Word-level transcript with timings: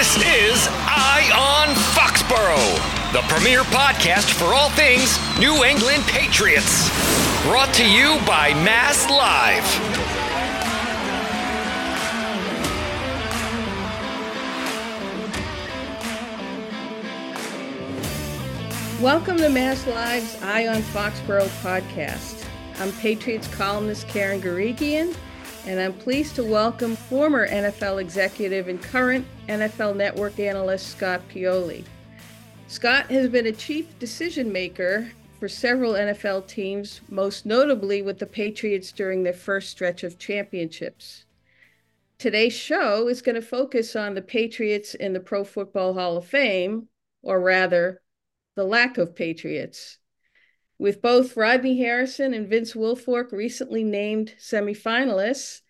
This 0.00 0.16
is 0.16 0.66
Eye 0.70 1.28
on 1.36 1.74
Foxborough, 1.92 3.12
the 3.12 3.20
premier 3.28 3.64
podcast 3.64 4.32
for 4.32 4.54
all 4.54 4.70
things 4.70 5.18
New 5.38 5.62
England 5.62 6.04
Patriots. 6.04 6.88
Brought 7.42 7.68
to 7.74 7.84
you 7.86 8.18
by 8.26 8.54
Mass 8.64 9.10
Live. 9.10 9.62
Welcome 19.02 19.36
to 19.36 19.50
Mass 19.50 19.86
Live's 19.86 20.42
Eye 20.42 20.66
on 20.68 20.80
Foxborough 20.80 21.50
podcast. 21.62 22.46
I'm 22.78 22.90
Patriots 22.92 23.48
columnist 23.48 24.08
Karen 24.08 24.40
Guregian, 24.40 25.14
and 25.66 25.78
I'm 25.78 25.92
pleased 25.92 26.36
to 26.36 26.44
welcome 26.44 26.96
former 26.96 27.46
NFL 27.46 28.00
executive 28.00 28.68
and 28.68 28.82
current 28.82 29.26
NFL 29.48 29.96
Network 29.96 30.38
analyst 30.38 30.88
Scott 30.88 31.20
Pioli. 31.28 31.84
Scott 32.68 33.06
has 33.10 33.28
been 33.28 33.46
a 33.46 33.52
chief 33.52 33.98
decision 33.98 34.50
maker 34.50 35.10
for 35.38 35.48
several 35.48 35.92
NFL 35.92 36.46
teams, 36.46 37.00
most 37.08 37.46
notably 37.46 38.02
with 38.02 38.18
the 38.18 38.26
Patriots 38.26 38.92
during 38.92 39.22
their 39.22 39.32
first 39.32 39.70
stretch 39.70 40.02
of 40.02 40.18
championships. 40.18 41.24
Today's 42.18 42.52
show 42.52 43.08
is 43.08 43.22
going 43.22 43.36
to 43.36 43.42
focus 43.42 43.96
on 43.96 44.14
the 44.14 44.22
Patriots 44.22 44.94
in 44.94 45.12
the 45.12 45.20
Pro 45.20 45.44
Football 45.44 45.94
Hall 45.94 46.16
of 46.16 46.26
Fame, 46.26 46.88
or 47.22 47.40
rather, 47.40 48.02
the 48.56 48.64
lack 48.64 48.98
of 48.98 49.16
Patriots. 49.16 49.98
With 50.80 51.02
both 51.02 51.36
Rodney 51.36 51.76
Harrison 51.76 52.32
and 52.32 52.48
Vince 52.48 52.72
Wilfork 52.72 53.32
recently 53.32 53.84
named 53.84 54.34
semifinalists, 54.38 55.60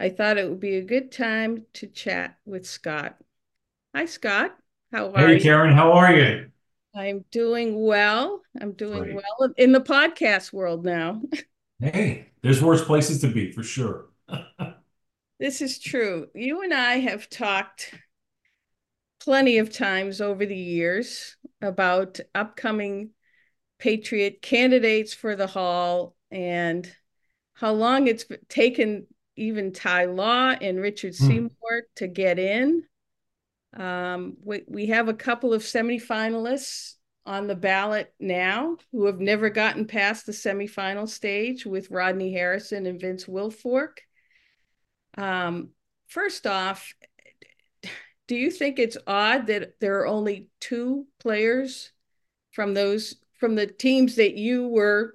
I 0.00 0.08
thought 0.08 0.38
it 0.38 0.48
would 0.48 0.58
be 0.58 0.76
a 0.76 0.82
good 0.82 1.12
time 1.12 1.66
to 1.74 1.86
chat 1.86 2.38
with 2.46 2.66
Scott. 2.66 3.18
Hi, 3.94 4.06
Scott. 4.06 4.56
How 4.90 5.10
are 5.10 5.18
hey, 5.18 5.32
you? 5.32 5.34
Hey, 5.34 5.40
Karen, 5.42 5.74
how 5.74 5.92
are 5.92 6.16
you? 6.16 6.46
I'm 6.94 7.26
doing 7.30 7.84
well. 7.84 8.40
I'm 8.58 8.72
doing 8.72 9.02
Great. 9.02 9.16
well 9.16 9.52
in 9.58 9.72
the 9.72 9.82
podcast 9.82 10.52
world 10.52 10.84
now. 10.84 11.20
Hey, 11.80 12.28
there's 12.40 12.62
worse 12.62 12.82
places 12.82 13.20
to 13.20 13.28
be 13.28 13.52
for 13.52 13.62
sure. 13.62 14.06
This 15.40 15.60
is 15.60 15.78
true. 15.78 16.28
You 16.34 16.62
and 16.62 16.72
I 16.72 17.00
have 17.00 17.28
talked 17.28 17.92
plenty 19.20 19.58
of 19.58 19.70
times 19.70 20.22
over 20.22 20.46
the 20.46 20.56
years 20.56 21.36
about 21.60 22.20
upcoming 22.34 23.10
Patriot 23.78 24.40
candidates 24.42 25.12
for 25.14 25.36
the 25.36 25.46
Hall 25.46 26.14
and 26.30 26.90
how 27.54 27.72
long 27.72 28.06
it's 28.06 28.24
taken 28.48 29.06
even 29.36 29.72
Ty 29.72 30.06
Law 30.06 30.50
and 30.50 30.80
Richard 30.80 31.14
Hmm. 31.18 31.26
Seymour 31.26 31.82
to 31.96 32.06
get 32.06 32.38
in. 32.38 32.84
Um, 33.76 34.36
we, 34.42 34.62
we 34.68 34.86
have 34.86 35.08
a 35.08 35.14
couple 35.14 35.52
of 35.52 35.62
semifinalists 35.62 36.94
on 37.26 37.46
the 37.46 37.56
ballot 37.56 38.12
now 38.20 38.76
who 38.92 39.06
have 39.06 39.18
never 39.18 39.50
gotten 39.50 39.86
past 39.86 40.26
the 40.26 40.32
semifinal 40.32 41.08
stage 41.08 41.66
with 41.66 41.90
Rodney 41.90 42.32
Harrison 42.32 42.86
and 42.86 43.00
Vince 43.00 43.24
Wilfork. 43.24 43.98
Um, 45.16 45.70
first 46.08 46.46
off, 46.46 46.92
do 48.26 48.36
you 48.36 48.50
think 48.50 48.78
it's 48.78 48.96
odd 49.06 49.48
that 49.48 49.80
there 49.80 50.00
are 50.00 50.06
only 50.06 50.48
two 50.60 51.06
players 51.18 51.92
from 52.52 52.74
those 52.74 53.16
from 53.38 53.54
the 53.54 53.66
teams 53.66 54.16
that 54.16 54.34
you 54.34 54.68
were 54.68 55.14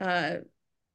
uh, 0.00 0.36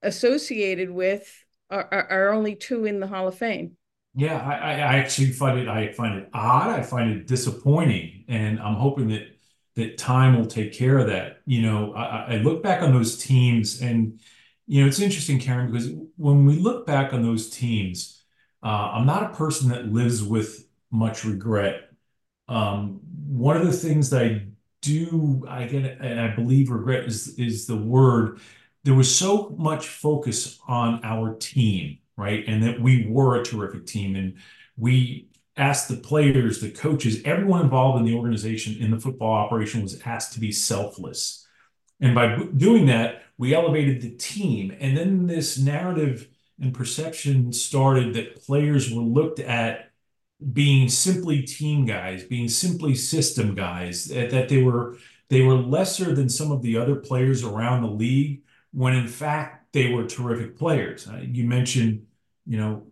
associated 0.02 0.90
with 0.90 1.28
are, 1.70 1.88
are, 1.92 2.12
are 2.12 2.34
only 2.34 2.56
two 2.56 2.86
in 2.86 3.00
the 3.00 3.08
Hall 3.08 3.28
of 3.28 3.38
Fame? 3.38 3.78
Yeah, 4.16 4.38
I, 4.38 4.74
I 4.74 4.98
actually 4.98 5.32
find 5.32 5.60
it 5.60 5.68
I 5.68 5.92
find 5.92 6.20
it 6.20 6.30
odd. 6.34 6.70
I 6.70 6.84
find 6.84 7.12
it 7.12 7.28
disappointing, 7.28 8.26
and 8.28 8.60
I'm 8.60 8.76
hoping 8.76 9.08
that 9.08 9.28
that 9.76 9.98
time 9.98 10.38
will 10.38 10.46
take 10.46 10.72
care 10.72 11.00
of 11.00 11.08
that. 11.08 11.38
You 11.46 11.64
know, 11.64 11.94
I 11.94 12.36
I 12.36 12.38
look 12.38 12.62
back 12.62 12.84
on 12.84 12.94
those 12.94 13.18
teams, 13.18 13.82
and 13.82 14.20
you 14.68 14.82
know, 14.82 14.88
it's 14.88 15.00
interesting, 15.00 15.40
Karen, 15.40 15.72
because 15.72 15.90
when 16.16 16.46
we 16.46 16.56
look 16.56 16.86
back 16.86 17.12
on 17.12 17.24
those 17.24 17.50
teams, 17.50 18.24
uh, 18.62 18.92
I'm 18.94 19.06
not 19.08 19.24
a 19.24 19.36
person 19.36 19.70
that 19.70 19.92
lives 19.92 20.24
with 20.24 20.68
much 20.92 21.26
regret. 21.26 21.90
Um, 22.48 23.00
one 23.28 23.58
of 23.58 23.66
the 23.66 23.74
things 23.74 24.12
that 24.12 24.22
I 24.24 24.46
do, 24.84 25.46
I 25.50 25.66
get, 25.66 26.00
and 26.00 26.20
I 26.20 26.36
believe 26.36 26.70
regret 26.70 27.06
is 27.06 27.40
is 27.40 27.66
the 27.66 27.78
word. 27.78 28.40
There 28.84 28.94
was 28.94 29.14
so 29.14 29.56
much 29.58 29.88
focus 29.88 30.60
on 30.68 31.00
our 31.04 31.36
team, 31.36 31.98
right? 32.18 32.44
And 32.48 32.62
that 32.64 32.80
we 32.80 33.08
were 33.08 33.40
a 33.40 33.44
terrific 33.44 33.86
team, 33.88 34.16
and 34.16 34.36
we 34.78 35.30
asked 35.56 35.88
the 35.88 35.98
players, 35.98 36.60
the 36.60 36.70
coaches, 36.70 37.22
everyone 37.26 37.62
involved 37.62 38.00
in 38.00 38.06
the 38.06 38.16
organization 38.16 38.76
in 38.80 38.92
the 38.92 39.00
football 39.00 39.32
operation 39.32 39.82
was 39.82 40.02
asked 40.06 40.34
to 40.34 40.40
be 40.40 40.52
selfless. 40.52 41.48
And 42.02 42.16
by 42.16 42.38
doing 42.58 42.88
that, 42.88 43.24
we 43.38 43.54
elevated 43.54 44.02
the 44.02 44.16
team. 44.16 44.76
And 44.80 44.98
then 44.98 45.28
this 45.28 45.58
narrative 45.58 46.28
and 46.60 46.74
perception 46.74 47.54
started 47.54 48.14
that 48.16 48.44
players 48.44 48.92
were 48.92 49.02
looked 49.02 49.40
at 49.40 49.92
being 50.52 50.90
simply 50.90 51.44
team 51.44 51.86
guys, 51.86 52.24
being 52.24 52.50
simply 52.50 52.96
system 52.96 53.56
guys, 53.56 54.06
that, 54.06 54.30
that 54.32 54.50
they 54.50 54.62
were 54.62 54.98
they 55.30 55.42
were 55.42 55.56
lesser 55.56 56.14
than 56.14 56.30
some 56.30 56.52
of 56.52 56.62
the 56.62 56.78
other 56.78 56.96
players 56.96 57.44
around 57.44 57.82
the 57.82 57.88
league, 57.88 58.42
when 58.72 58.94
in 58.94 59.08
fact 59.08 59.72
they 59.74 59.92
were 59.92 60.06
terrific 60.06 60.58
players. 60.58 61.08
Uh, 61.08 61.22
you 61.24 61.46
mentioned, 61.46 62.06
you 62.46 62.58
know, 62.58 62.84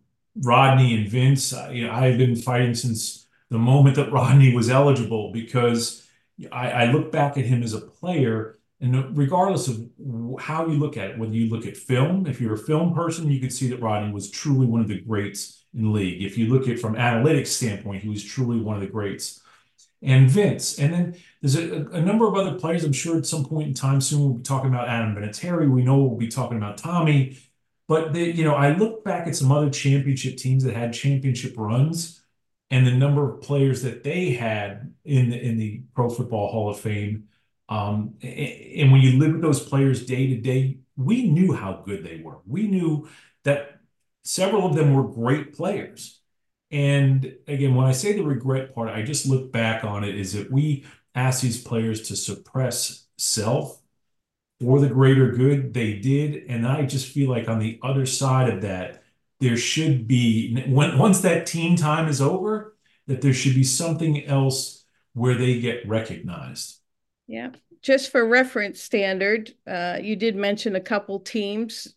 Rodney 0.42 0.96
and 0.96 1.10
Vince. 1.10 1.54
Uh, 1.54 1.70
you 1.72 1.86
know, 1.86 1.92
I've 1.92 2.18
been 2.18 2.36
fighting 2.36 2.74
since 2.74 3.28
the 3.50 3.60
moment 3.60 3.96
that 3.98 4.12
Rodney 4.14 4.56
was 4.56 4.70
eligible 4.70 5.32
because 5.32 6.08
I, 6.52 6.72
I 6.72 6.92
look 6.92 7.12
back 7.12 7.38
at 7.38 7.46
him 7.46 7.64
as 7.64 7.74
a 7.74 7.82
player, 7.82 8.60
and 8.80 9.16
regardless 9.16 9.68
of 9.68 9.88
how 10.40 10.66
you 10.66 10.80
look 10.80 10.98
at 10.98 11.12
it, 11.12 11.20
whether 11.20 11.34
you 11.34 11.50
look 11.50 11.68
at 11.68 11.78
film, 11.78 12.26
if 12.26 12.42
you're 12.42 12.56
a 12.56 12.58
film 12.58 12.96
person, 12.96 13.30
you 13.30 13.40
could 13.40 13.54
see 13.54 13.68
that 13.70 13.82
Rodney 13.82 14.12
was 14.12 14.32
truly 14.32 14.66
one 14.66 14.82
of 14.82 14.88
the 14.88 15.02
greats 15.02 15.61
in 15.74 15.84
the 15.84 15.90
league. 15.90 16.24
If 16.24 16.38
you 16.38 16.48
look 16.48 16.68
at 16.68 16.80
from 16.80 16.96
analytics 16.96 17.48
standpoint, 17.48 18.04
he 18.04 18.10
was 18.10 18.24
truly 18.24 18.60
one 18.60 18.76
of 18.76 18.82
the 18.82 18.88
greats. 18.88 19.42
And 20.04 20.30
Vince, 20.30 20.80
and 20.80 20.92
then 20.92 21.16
there's 21.42 21.56
a, 21.56 21.86
a 21.92 22.02
number 22.02 22.28
of 22.28 22.34
other 22.34 22.58
players. 22.58 22.84
I'm 22.84 22.94
sure 22.94 23.18
at 23.18 23.26
some 23.26 23.46
point 23.46 23.68
in 23.68 23.74
time 23.74 24.02
soon 24.02 24.20
we'll 24.20 24.34
be 24.34 24.44
talking 24.44 24.70
about 24.70 24.88
Adam 24.88 25.16
Vinatieri. 25.16 25.70
We 25.70 25.84
know 25.84 26.00
we'll 26.00 26.18
be 26.18 26.28
talking 26.28 26.58
about 26.58 26.78
Tommy. 26.78 27.38
But 27.88 28.14
the, 28.14 28.22
you 28.22 28.44
know, 28.44 28.56
I 28.56 28.74
look 28.74 29.04
back 29.04 29.28
at 29.28 29.36
some 29.36 29.52
other 29.52 29.70
championship 29.70 30.38
teams 30.38 30.64
that 30.64 30.76
had 30.76 30.94
championship 30.94 31.54
runs, 31.58 32.24
and 32.70 32.88
the 32.88 32.92
number 32.92 33.30
of 33.30 33.42
players 33.42 33.82
that 33.84 34.04
they 34.04 34.32
had 34.32 34.94
in 35.04 35.30
the 35.30 35.40
in 35.40 35.58
the 35.58 35.84
Pro 35.94 36.10
Football 36.10 36.48
Hall 36.48 36.70
of 36.70 36.80
Fame. 36.80 37.26
Um, 37.70 38.16
and 38.22 38.92
when 38.92 39.02
you 39.02 39.20
live 39.20 39.34
with 39.34 39.42
those 39.42 39.64
players 39.68 40.06
day 40.06 40.28
to 40.28 40.38
day, 40.42 40.80
we 40.96 41.30
knew 41.30 41.54
how 41.54 41.84
good 41.86 42.04
they 42.04 42.22
were. 42.24 42.38
We 42.48 42.68
knew 42.68 43.10
that 43.44 43.81
several 44.24 44.66
of 44.66 44.76
them 44.76 44.94
were 44.94 45.04
great 45.04 45.56
players. 45.56 46.20
And 46.72 47.36
again, 47.48 47.76
when 47.76 47.88
I 47.88 47.92
say 47.92 48.14
the 48.14 48.24
regret 48.24 48.74
part, 48.74 48.90
I 48.90 49.02
just 49.02 49.26
look 49.26 49.52
back 49.52 49.84
on 49.84 50.04
it 50.04 50.16
is 50.16 50.34
that 50.34 50.52
we 50.52 50.86
asked 51.14 51.42
these 51.42 51.62
players 51.62 52.08
to 52.08 52.16
suppress 52.16 53.06
self 53.18 53.82
for 54.62 54.80
the 54.80 54.88
greater 54.88 55.32
good. 55.32 55.74
They 55.74 55.94
did. 55.94 56.46
And 56.48 56.66
I 56.66 56.86
just 56.86 57.12
feel 57.12 57.30
like 57.30 57.50
on 57.50 57.60
the 57.60 57.80
other 57.84 58.06
side 58.06 58.50
of 58.50 58.62
that, 58.62 59.04
there 59.40 59.58
should 59.58 60.08
be, 60.08 60.64
when, 60.68 60.98
once 60.98 61.22
that 61.22 61.46
team 61.46 61.76
time 61.76 62.08
is 62.08 62.22
over, 62.22 62.78
that 63.08 63.22
there 63.22 63.34
should 63.34 63.56
be 63.56 63.64
something 63.64 64.26
else 64.26 64.86
where 65.14 65.36
they 65.36 65.60
get 65.60 65.88
recognized. 65.88 66.80
Yeah. 67.28 67.50
Just 67.82 68.12
for 68.12 68.26
reference 68.26 68.82
standard, 68.82 69.54
uh, 69.68 69.98
you 70.02 70.16
did 70.16 70.36
mention 70.36 70.76
a 70.76 70.82
couple 70.82 71.20
teams 71.20 71.96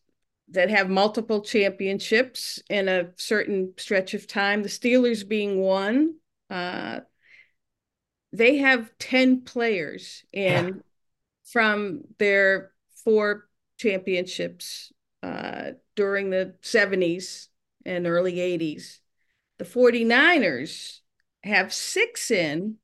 that 0.49 0.71
have 0.71 0.91
multiple 0.91 1.41
championships 1.41 2.63
in 2.69 2.89
a 2.89 3.11
certain 3.17 3.73
stretch 3.79 4.15
of 4.15 4.27
time, 4.27 4.63
the 4.63 4.69
Steelers 4.69 5.27
being 5.27 5.61
one. 5.61 6.17
Uh, 6.51 7.01
they 8.33 8.59
have 8.59 8.91
10 8.99 9.43
players 9.43 10.25
in 10.33 10.81
Yeah. 10.81 10.83
from 11.45 12.03
their 12.19 12.73
four 13.05 13.49
championships 13.79 14.93
uh, 15.23 15.73
during 15.97 16.31
the 16.31 16.55
70s 16.63 17.49
and 17.87 18.07
early 18.07 18.41
80s. 18.41 19.01
The 19.59 19.65
49ers 19.65 21.01
have 21.45 21.73
six 21.73 22.31
in 22.31 22.77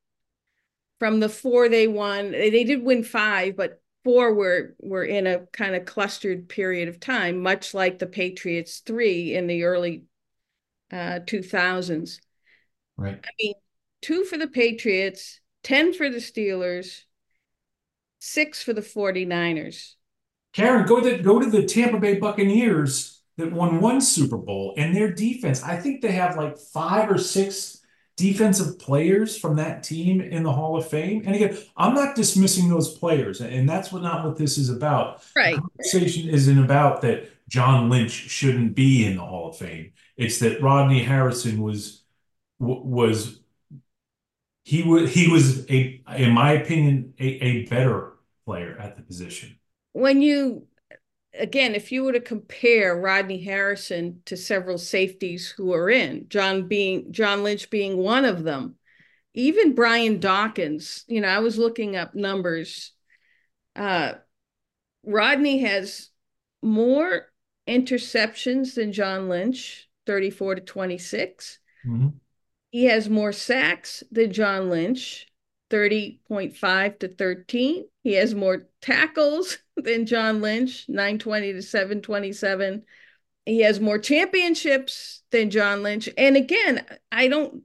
from 0.98 1.20
the 1.20 1.28
four 1.28 1.68
they 1.68 1.86
won. 1.86 2.32
They 2.32 2.50
they 2.50 2.64
did 2.64 2.82
win 2.82 3.02
five, 3.04 3.56
but 3.56 3.80
four 4.04 4.34
were 4.34 4.74
were 4.78 5.04
in 5.04 5.26
a 5.26 5.40
kind 5.52 5.74
of 5.74 5.84
clustered 5.84 6.48
period 6.48 6.88
of 6.88 7.00
time, 7.00 7.40
much 7.40 7.74
like 7.74 7.98
the 7.98 8.06
Patriots 8.06 8.80
three 8.80 9.34
in 9.34 9.46
the 9.46 9.64
early 9.64 10.04
uh, 10.92 11.20
2000s. 11.26 12.18
Right. 12.96 13.20
I 13.22 13.30
mean, 13.38 13.54
two 14.02 14.24
for 14.24 14.36
the 14.36 14.48
Patriots, 14.48 15.40
10 15.64 15.94
for 15.94 16.10
the 16.10 16.18
Steelers, 16.18 17.02
six 18.18 18.62
for 18.62 18.72
the 18.72 18.80
49ers. 18.80 19.94
Karen, 20.52 20.86
go 20.86 21.00
to 21.00 21.22
go 21.22 21.38
to 21.38 21.48
the 21.48 21.64
Tampa 21.64 21.98
Bay 21.98 22.18
Buccaneers 22.18 23.22
that 23.36 23.52
won 23.52 23.80
one 23.80 24.00
Super 24.00 24.36
Bowl 24.36 24.74
and 24.76 24.94
their 24.94 25.12
defense. 25.12 25.62
I 25.62 25.76
think 25.76 26.00
they 26.00 26.12
have 26.12 26.36
like 26.36 26.58
five 26.58 27.10
or 27.10 27.18
six 27.18 27.79
defensive 28.20 28.78
players 28.78 29.36
from 29.36 29.56
that 29.56 29.82
team 29.82 30.20
in 30.20 30.42
the 30.42 30.52
Hall 30.52 30.76
of 30.76 30.86
Fame. 30.86 31.22
And 31.24 31.34
again, 31.34 31.56
I'm 31.76 31.94
not 31.94 32.14
dismissing 32.14 32.68
those 32.68 32.96
players, 32.96 33.40
and 33.40 33.68
that's 33.68 33.90
what 33.90 34.02
not 34.02 34.24
what 34.24 34.36
this 34.36 34.58
is 34.58 34.68
about. 34.68 35.24
Right. 35.34 35.56
The 35.56 35.62
conversation 35.62 36.28
isn't 36.28 36.62
about 36.62 37.00
that 37.02 37.30
John 37.48 37.88
Lynch 37.88 38.12
shouldn't 38.12 38.74
be 38.74 39.04
in 39.06 39.16
the 39.16 39.24
Hall 39.24 39.48
of 39.48 39.56
Fame. 39.56 39.92
It's 40.16 40.38
that 40.40 40.62
Rodney 40.62 41.02
Harrison 41.02 41.62
was 41.62 42.02
was 42.58 43.40
he 44.64 44.82
was 44.82 45.12
he 45.12 45.28
was 45.28 45.68
a 45.70 46.02
in 46.16 46.32
my 46.32 46.52
opinion 46.52 47.14
a, 47.18 47.24
a 47.24 47.66
better 47.66 48.12
player 48.44 48.76
at 48.78 48.96
the 48.96 49.02
position. 49.02 49.56
When 49.92 50.20
you 50.22 50.66
again, 51.38 51.74
if 51.74 51.92
you 51.92 52.04
were 52.04 52.12
to 52.12 52.20
compare 52.20 52.98
Rodney 52.98 53.42
Harrison 53.42 54.22
to 54.26 54.36
several 54.36 54.78
safeties 54.78 55.48
who 55.48 55.72
are 55.72 55.90
in, 55.90 56.26
John 56.28 56.68
being 56.68 57.12
John 57.12 57.42
Lynch 57.42 57.70
being 57.70 57.96
one 57.96 58.24
of 58.24 58.44
them, 58.44 58.76
even 59.34 59.74
Brian 59.74 60.20
Dawkins, 60.20 61.04
you 61.06 61.20
know, 61.20 61.28
I 61.28 61.38
was 61.38 61.58
looking 61.58 61.96
up 61.96 62.14
numbers. 62.14 62.92
Uh, 63.76 64.14
Rodney 65.04 65.60
has 65.60 66.08
more 66.62 67.26
interceptions 67.68 68.74
than 68.74 68.92
John 68.92 69.28
Lynch, 69.28 69.88
34 70.06 70.56
to 70.56 70.60
26. 70.62 71.58
Mm-hmm. 71.86 72.08
He 72.70 72.84
has 72.84 73.08
more 73.08 73.32
sacks 73.32 74.02
than 74.10 74.32
John 74.32 74.68
Lynch, 74.68 75.26
30.5 75.70 76.98
to 76.98 77.08
13. 77.08 77.84
He 78.02 78.12
has 78.14 78.34
more 78.34 78.66
tackles 78.80 79.58
than 79.76 80.06
John 80.06 80.40
Lynch, 80.40 80.86
920 80.88 81.54
to 81.54 81.62
727. 81.62 82.82
He 83.46 83.60
has 83.60 83.80
more 83.80 83.98
championships 83.98 85.22
than 85.30 85.50
John 85.50 85.82
Lynch. 85.82 86.08
And 86.16 86.36
again, 86.36 86.84
I 87.10 87.28
don't 87.28 87.62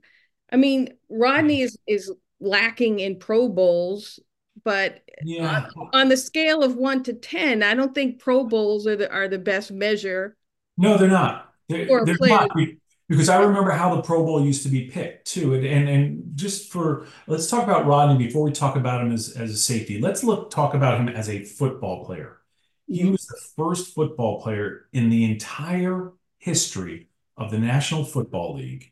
I 0.51 0.57
mean, 0.57 0.93
Rodney 1.09 1.61
is 1.61 1.77
is 1.87 2.11
lacking 2.39 2.99
in 2.99 3.17
Pro 3.17 3.49
Bowls, 3.49 4.19
but 4.63 5.01
yeah. 5.23 5.65
on, 5.75 5.89
on 5.93 6.09
the 6.09 6.17
scale 6.17 6.63
of 6.63 6.75
1 6.75 7.03
to 7.03 7.13
10, 7.13 7.63
I 7.63 7.73
don't 7.73 7.95
think 7.95 8.19
Pro 8.19 8.43
Bowls 8.43 8.85
are 8.87 8.95
the 8.95 9.11
are 9.11 9.27
the 9.27 9.39
best 9.39 9.71
measure. 9.71 10.37
No, 10.77 10.97
they're 10.97 11.09
not. 11.09 11.51
They're, 11.67 12.05
they're 12.05 12.15
not 12.21 12.51
because 13.07 13.29
I 13.29 13.39
remember 13.41 13.71
how 13.71 13.95
the 13.95 14.01
Pro 14.01 14.23
Bowl 14.23 14.43
used 14.43 14.63
to 14.63 14.69
be 14.69 14.87
picked 14.87 15.27
too. 15.27 15.53
And, 15.53 15.65
and 15.65 15.89
and 15.89 16.31
just 16.35 16.71
for 16.71 17.07
let's 17.27 17.49
talk 17.49 17.63
about 17.63 17.85
Rodney 17.85 18.17
before 18.17 18.43
we 18.43 18.51
talk 18.51 18.75
about 18.75 19.01
him 19.01 19.11
as, 19.11 19.35
as 19.35 19.51
a 19.51 19.57
safety. 19.57 19.99
Let's 19.99 20.23
look 20.23 20.49
talk 20.49 20.73
about 20.73 20.99
him 20.99 21.09
as 21.09 21.29
a 21.29 21.43
football 21.43 22.05
player. 22.05 22.39
He 22.87 23.01
mm-hmm. 23.01 23.11
was 23.11 23.25
the 23.25 23.39
first 23.55 23.93
football 23.93 24.41
player 24.41 24.87
in 24.93 25.09
the 25.09 25.23
entire 25.25 26.11
history 26.37 27.09
of 27.37 27.51
the 27.51 27.59
National 27.59 28.03
Football 28.03 28.55
League 28.55 28.91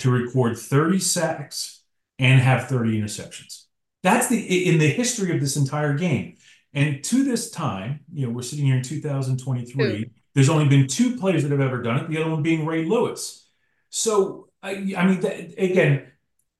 to 0.00 0.10
record 0.10 0.58
30 0.58 0.98
sacks 0.98 1.82
and 2.18 2.40
have 2.40 2.68
30 2.68 3.00
interceptions. 3.00 3.64
That's 4.02 4.28
the 4.28 4.68
in 4.68 4.78
the 4.78 4.88
history 4.88 5.34
of 5.34 5.40
this 5.40 5.56
entire 5.56 5.94
game. 5.94 6.36
And 6.74 7.04
to 7.04 7.22
this 7.22 7.50
time, 7.50 8.00
you 8.12 8.26
know, 8.26 8.32
we're 8.32 8.42
sitting 8.42 8.64
here 8.64 8.76
in 8.76 8.82
2023. 8.82 10.10
There's 10.34 10.48
only 10.48 10.68
been 10.68 10.86
two 10.86 11.16
players 11.18 11.42
that 11.42 11.52
have 11.52 11.60
ever 11.60 11.82
done 11.82 11.98
it, 11.98 12.08
the 12.08 12.18
other 12.18 12.30
one 12.30 12.42
being 12.42 12.64
Ray 12.64 12.84
Lewis. 12.84 13.41
So 13.92 14.48
I, 14.62 14.94
I 14.96 15.06
mean, 15.06 15.20
th- 15.20 15.54
again, 15.58 16.10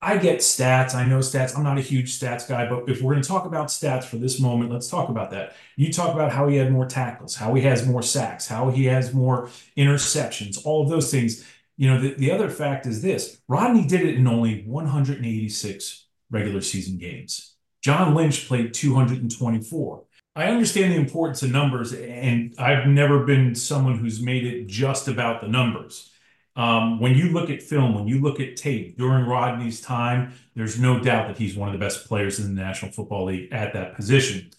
I 0.03 0.19
get 0.19 0.41
stats. 0.41 0.95
I 0.95 1.07
know 1.07 1.19
stats. 1.19 1.57
I'm 1.57 1.65
not 1.65 1.79
a 1.79 1.81
huge 1.81 2.19
stats 2.19 2.47
guy, 2.47 2.69
but 2.69 2.89
if 2.89 3.01
we're 3.01 3.13
going 3.13 3.23
to 3.23 3.29
talk 3.29 3.47
about 3.47 3.69
stats 3.69 4.05
for 4.05 4.17
this 4.17 4.39
moment, 4.39 4.71
let's 4.71 4.89
talk 4.89 5.09
about 5.09 5.31
that. 5.31 5.57
You 5.77 5.93
talk 5.93 6.13
about 6.13 6.31
how 6.31 6.47
he 6.49 6.57
had 6.57 6.71
more 6.71 6.87
tackles, 6.87 7.35
how 7.35 7.55
he 7.55 7.63
has 7.63 7.87
more 7.87 8.03
sacks, 8.03 8.47
how 8.47 8.71
he 8.71 8.85
has 8.87 9.15
more 9.15 9.49
interceptions, 9.79 10.59
all 10.65 10.83
of 10.83 10.91
those 10.91 11.11
things. 11.11 11.45
You 11.79 11.91
know, 11.91 12.01
the, 12.01 12.15
the 12.15 12.31
other 12.31 12.51
fact 12.51 12.85
is 12.87 13.01
this 13.01 13.41
Rodney 13.49 13.87
did 13.87 14.03
it 14.03 14.17
in 14.17 14.27
only 14.27 14.63
186 14.65 16.07
regular 16.31 16.61
season 16.61 16.99
games. 16.99 17.55
John 17.81 18.15
Lynch 18.15 18.47
played 18.47 18.75
224. 18.75 20.05
I 20.35 20.47
understand 20.47 20.93
the 20.93 20.97
importance 20.97 21.43
of 21.43 21.51
numbers, 21.51 21.93
and 21.93 22.55
I've 22.59 22.87
never 22.87 23.25
been 23.25 23.55
someone 23.55 23.99
who's 23.99 24.21
made 24.21 24.45
it 24.45 24.67
just 24.67 25.09
about 25.09 25.41
the 25.41 25.49
numbers. 25.49 26.12
Um, 26.55 27.01
when 27.01 27.15
you 27.15 27.31
look 27.31 27.49
at 27.49 27.63
film, 27.63 27.95
when 27.95 28.07
you 28.07 28.21
look 28.21 28.39
at 28.39 28.57
tape 28.57 28.99
during 28.99 29.25
Rodney's 29.25 29.81
time, 29.81 30.35
there's 30.55 30.79
no 30.79 31.01
doubt 31.01 31.29
that 31.29 31.39
he's 31.39 31.57
one 31.57 31.69
of 31.69 31.73
the 31.73 31.79
best 31.79 32.07
players 32.07 32.39
in 32.39 32.55
the 32.55 32.61
National 32.61 32.93
Football 32.93 33.27
League 33.27 33.53
at 33.53 33.73
that 33.73 33.95
position. 33.95 34.51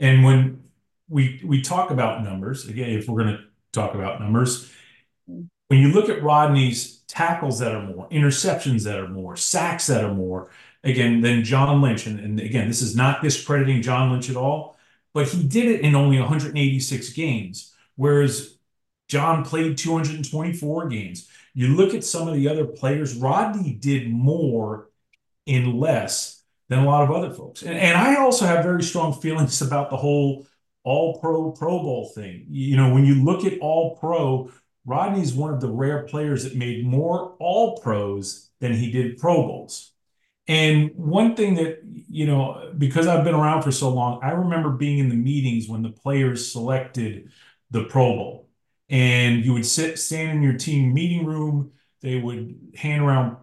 And 0.00 0.24
when 0.24 0.64
we 1.08 1.42
we 1.44 1.60
talk 1.60 1.90
about 1.90 2.24
numbers, 2.24 2.66
again, 2.68 2.90
if 2.90 3.06
we're 3.06 3.22
going 3.22 3.36
to 3.36 3.44
talk 3.72 3.94
about 3.94 4.20
numbers, 4.20 4.72
when 5.26 5.80
you 5.80 5.88
look 5.88 6.08
at 6.08 6.22
Rodney's 6.22 6.98
tackles 7.08 7.58
that 7.58 7.74
are 7.74 7.82
more, 7.82 8.08
interceptions 8.08 8.84
that 8.84 8.98
are 8.98 9.08
more, 9.08 9.36
sacks 9.36 9.86
that 9.86 10.04
are 10.04 10.14
more, 10.14 10.50
again, 10.84 11.20
than 11.20 11.44
John 11.44 11.82
Lynch, 11.82 12.06
and, 12.06 12.18
and 12.18 12.40
again, 12.40 12.68
this 12.68 12.82
is 12.82 12.96
not 12.96 13.22
discrediting 13.22 13.82
John 13.82 14.10
Lynch 14.10 14.30
at 14.30 14.36
all, 14.36 14.76
but 15.14 15.28
he 15.28 15.42
did 15.46 15.66
it 15.66 15.80
in 15.82 15.94
only 15.94 16.18
186 16.18 17.12
games, 17.12 17.74
whereas 17.96 18.56
John 19.08 19.44
played 19.44 19.76
224 19.76 20.88
games. 20.88 21.28
You 21.54 21.68
look 21.68 21.94
at 21.94 22.04
some 22.04 22.28
of 22.28 22.34
the 22.34 22.48
other 22.48 22.64
players, 22.64 23.14
Rodney 23.14 23.74
did 23.74 24.10
more 24.10 24.88
in 25.46 25.78
less 25.78 26.42
than 26.68 26.80
a 26.80 26.86
lot 26.86 27.02
of 27.02 27.10
other 27.10 27.32
folks. 27.32 27.62
And, 27.62 27.76
and 27.76 27.96
I 27.96 28.16
also 28.16 28.46
have 28.46 28.64
very 28.64 28.82
strong 28.82 29.12
feelings 29.20 29.60
about 29.60 29.90
the 29.90 29.96
whole 29.96 30.46
all 30.84 31.20
pro 31.20 31.52
Pro 31.52 31.78
Bowl 31.78 32.10
thing. 32.14 32.46
You 32.48 32.76
know, 32.76 32.92
when 32.92 33.04
you 33.04 33.22
look 33.22 33.44
at 33.44 33.58
all 33.60 33.96
pro, 33.96 34.50
Rodney's 34.84 35.32
one 35.32 35.52
of 35.52 35.60
the 35.60 35.70
rare 35.70 36.02
players 36.04 36.44
that 36.44 36.56
made 36.56 36.84
more 36.84 37.36
all 37.38 37.78
pros 37.78 38.50
than 38.60 38.74
he 38.74 38.90
did 38.90 39.18
Pro 39.18 39.36
Bowls. 39.46 39.92
And 40.48 40.90
one 40.96 41.36
thing 41.36 41.54
that, 41.54 41.82
you 41.84 42.26
know, 42.26 42.72
because 42.76 43.06
I've 43.06 43.24
been 43.24 43.34
around 43.34 43.62
for 43.62 43.70
so 43.70 43.90
long, 43.90 44.18
I 44.22 44.30
remember 44.30 44.70
being 44.70 44.98
in 44.98 45.08
the 45.08 45.14
meetings 45.14 45.68
when 45.68 45.82
the 45.82 45.90
players 45.90 46.50
selected 46.50 47.30
the 47.70 47.84
Pro 47.84 48.16
Bowl 48.16 48.48
and 48.92 49.44
you 49.44 49.54
would 49.54 49.66
sit 49.66 49.98
stand 49.98 50.38
in 50.38 50.42
your 50.42 50.52
team 50.56 50.94
meeting 50.94 51.26
room. 51.26 51.72
They 52.02 52.20
would 52.20 52.74
hand 52.76 53.02
around 53.02 53.38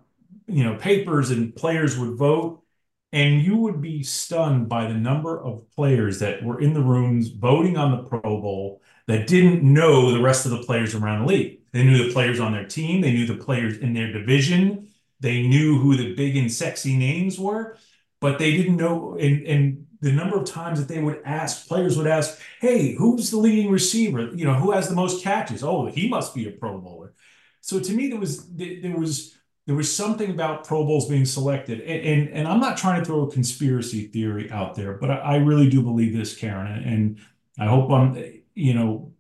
you 0.47 0.63
know 0.63 0.75
papers 0.77 1.31
and 1.31 1.55
players 1.55 1.97
would 1.97 2.17
vote. 2.17 2.63
And 3.11 3.41
you 3.41 3.57
would 3.57 3.81
be 3.81 4.03
stunned 4.03 4.69
by 4.69 4.85
the 4.87 4.93
number 4.93 5.41
of 5.43 5.69
players 5.71 6.19
that 6.19 6.43
were 6.43 6.61
in 6.61 6.75
the 6.75 6.83
rooms 6.83 7.29
voting 7.29 7.75
on 7.75 7.91
the 7.91 8.07
pro 8.07 8.21
bowl 8.21 8.81
that 9.07 9.25
didn't 9.25 9.63
know 9.63 10.11
the 10.11 10.21
rest 10.21 10.45
of 10.45 10.51
the 10.51 10.61
players 10.61 10.93
around 10.93 11.25
the 11.25 11.33
league. 11.33 11.59
They 11.73 11.83
knew 11.83 12.05
the 12.05 12.13
players 12.13 12.39
on 12.39 12.53
their 12.53 12.67
team. 12.67 13.01
They 13.01 13.11
knew 13.11 13.25
the 13.25 13.43
players 13.43 13.79
in 13.79 13.93
their 13.93 14.13
division. 14.13 14.89
They 15.19 15.47
knew 15.47 15.79
who 15.79 15.97
the 15.97 16.13
big 16.13 16.37
and 16.37 16.51
sexy 16.51 16.95
names 16.95 17.39
were 17.39 17.77
but 18.19 18.39
they 18.39 18.51
didn't 18.55 18.77
know 18.77 19.17
and 19.19 19.43
and 19.43 19.87
the 20.01 20.11
number 20.11 20.37
of 20.37 20.45
times 20.45 20.79
that 20.79 20.87
they 20.87 21.01
would 21.01 21.21
ask 21.25 21.67
players 21.67 21.97
would 21.97 22.07
ask, 22.07 22.39
"Hey, 22.61 22.95
who's 22.95 23.31
the 23.31 23.37
leading 23.37 23.71
receiver? 23.71 24.29
You 24.33 24.45
know, 24.45 24.53
who 24.53 24.71
has 24.71 24.87
the 24.89 24.95
most 24.95 25.23
catches? 25.23 25.63
Oh, 25.63 25.87
he 25.87 26.07
must 26.07 26.33
be 26.33 26.47
a 26.47 26.51
Pro 26.51 26.77
Bowler." 26.79 27.13
So 27.61 27.79
to 27.79 27.93
me, 27.93 28.09
there 28.09 28.19
was 28.19 28.47
there 28.55 28.97
was 28.97 29.35
there 29.67 29.75
was 29.75 29.93
something 29.95 30.31
about 30.31 30.65
Pro 30.65 30.85
Bowls 30.85 31.07
being 31.07 31.25
selected, 31.25 31.81
and 31.81 32.01
and, 32.01 32.29
and 32.29 32.47
I'm 32.47 32.59
not 32.59 32.77
trying 32.77 32.99
to 32.99 33.05
throw 33.05 33.23
a 33.23 33.31
conspiracy 33.31 34.07
theory 34.07 34.49
out 34.51 34.75
there, 34.75 34.93
but 34.93 35.11
I, 35.11 35.17
I 35.17 35.35
really 35.37 35.69
do 35.69 35.81
believe 35.83 36.13
this, 36.15 36.35
Karen, 36.35 36.83
and, 36.83 37.19
I 37.59 37.67
hope 37.67 37.91
I'm 37.91 38.15
you 38.55 38.73
know 38.73 39.13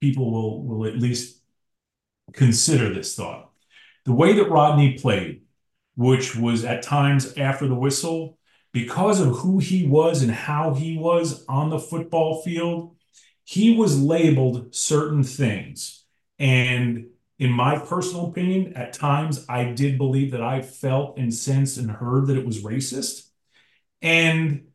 people 0.00 0.30
will 0.30 0.62
will 0.64 0.86
at 0.86 0.96
least 0.98 1.40
consider 2.32 2.92
this 2.92 3.14
thought. 3.16 3.50
The 4.04 4.12
way 4.12 4.34
that 4.34 4.50
Rodney 4.50 4.98
played, 4.98 5.42
which 5.96 6.36
was 6.36 6.64
at 6.64 6.82
times 6.82 7.36
after 7.38 7.66
the 7.66 7.74
whistle 7.74 8.35
because 8.76 9.22
of 9.22 9.38
who 9.38 9.58
he 9.58 9.86
was 9.86 10.20
and 10.22 10.30
how 10.30 10.74
he 10.74 10.98
was 10.98 11.46
on 11.46 11.70
the 11.70 11.78
football 11.78 12.42
field, 12.42 12.94
he 13.42 13.74
was 13.74 13.98
labeled 13.98 14.74
certain 14.74 15.22
things. 15.22 16.04
And 16.38 17.06
in 17.38 17.50
my 17.50 17.78
personal 17.78 18.26
opinion, 18.26 18.74
at 18.74 18.92
times 18.92 19.46
I 19.48 19.64
did 19.72 19.96
believe 19.96 20.32
that 20.32 20.42
I 20.42 20.60
felt 20.60 21.16
and 21.16 21.32
sensed 21.32 21.78
and 21.78 21.90
heard 21.90 22.26
that 22.26 22.36
it 22.36 22.44
was 22.44 22.62
racist. 22.62 23.30
And 24.02 24.66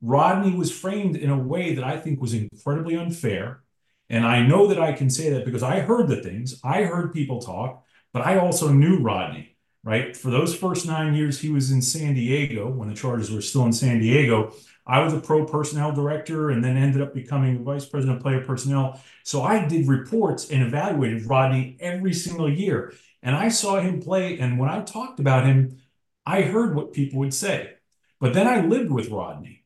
Rodney 0.00 0.56
was 0.56 0.72
framed 0.72 1.16
in 1.16 1.28
a 1.28 1.38
way 1.38 1.74
that 1.74 1.84
I 1.84 1.98
think 1.98 2.18
was 2.18 2.32
incredibly 2.32 2.96
unfair. 2.96 3.62
And 4.08 4.24
I 4.24 4.40
know 4.40 4.68
that 4.68 4.80
I 4.80 4.94
can 4.94 5.10
say 5.10 5.28
that 5.34 5.44
because 5.44 5.62
I 5.62 5.80
heard 5.80 6.08
the 6.08 6.22
things, 6.22 6.58
I 6.64 6.84
heard 6.84 7.12
people 7.12 7.42
talk, 7.42 7.84
but 8.14 8.26
I 8.26 8.38
also 8.38 8.72
knew 8.72 9.00
Rodney 9.00 9.54
right? 9.84 10.16
For 10.16 10.30
those 10.30 10.54
first 10.54 10.86
nine 10.86 11.14
years 11.14 11.40
he 11.40 11.50
was 11.50 11.70
in 11.70 11.82
San 11.82 12.14
Diego 12.14 12.68
when 12.68 12.88
the 12.88 12.94
Chargers 12.94 13.30
were 13.30 13.40
still 13.40 13.64
in 13.64 13.72
San 13.72 14.00
Diego. 14.00 14.54
I 14.86 15.00
was 15.00 15.12
a 15.12 15.20
pro 15.20 15.44
personnel 15.44 15.92
director 15.92 16.50
and 16.50 16.64
then 16.64 16.76
ended 16.76 17.00
up 17.00 17.14
becoming 17.14 17.64
vice 17.64 17.84
president 17.84 18.18
of 18.18 18.22
player 18.22 18.42
personnel. 18.44 19.00
So 19.24 19.42
I 19.42 19.64
did 19.66 19.88
reports 19.88 20.50
and 20.50 20.62
evaluated 20.62 21.26
Rodney 21.26 21.76
every 21.80 22.12
single 22.12 22.52
year. 22.52 22.92
And 23.22 23.36
I 23.36 23.48
saw 23.48 23.80
him 23.80 24.00
play. 24.00 24.38
And 24.38 24.58
when 24.58 24.68
I 24.70 24.82
talked 24.82 25.20
about 25.20 25.46
him, 25.46 25.78
I 26.26 26.42
heard 26.42 26.74
what 26.74 26.92
people 26.92 27.20
would 27.20 27.34
say. 27.34 27.74
But 28.18 28.34
then 28.34 28.46
I 28.46 28.62
lived 28.66 28.90
with 28.90 29.10
Rodney. 29.10 29.64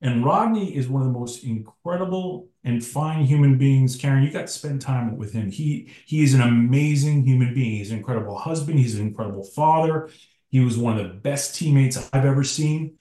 And 0.00 0.24
Rodney 0.24 0.74
is 0.74 0.88
one 0.88 1.02
of 1.02 1.08
the 1.08 1.18
most 1.18 1.44
incredible 1.44 2.48
and 2.64 2.84
fine 2.84 3.24
human 3.24 3.58
beings. 3.58 3.96
Karen, 3.96 4.22
you 4.24 4.30
got 4.30 4.46
to 4.46 4.52
spend 4.52 4.80
time 4.80 5.16
with 5.16 5.32
him. 5.32 5.50
He 5.50 5.92
he 6.06 6.22
is 6.22 6.34
an 6.34 6.40
amazing 6.40 7.24
human 7.24 7.54
being. 7.54 7.76
He's 7.76 7.90
an 7.90 7.98
incredible 7.98 8.38
husband. 8.38 8.78
He's 8.78 8.98
an 8.98 9.06
incredible 9.06 9.44
father. 9.44 10.10
He 10.50 10.60
was 10.60 10.78
one 10.78 10.98
of 10.98 11.08
the 11.08 11.14
best 11.14 11.54
teammates 11.56 12.10
I've 12.12 12.24
ever 12.24 12.44
seen. 12.44 12.98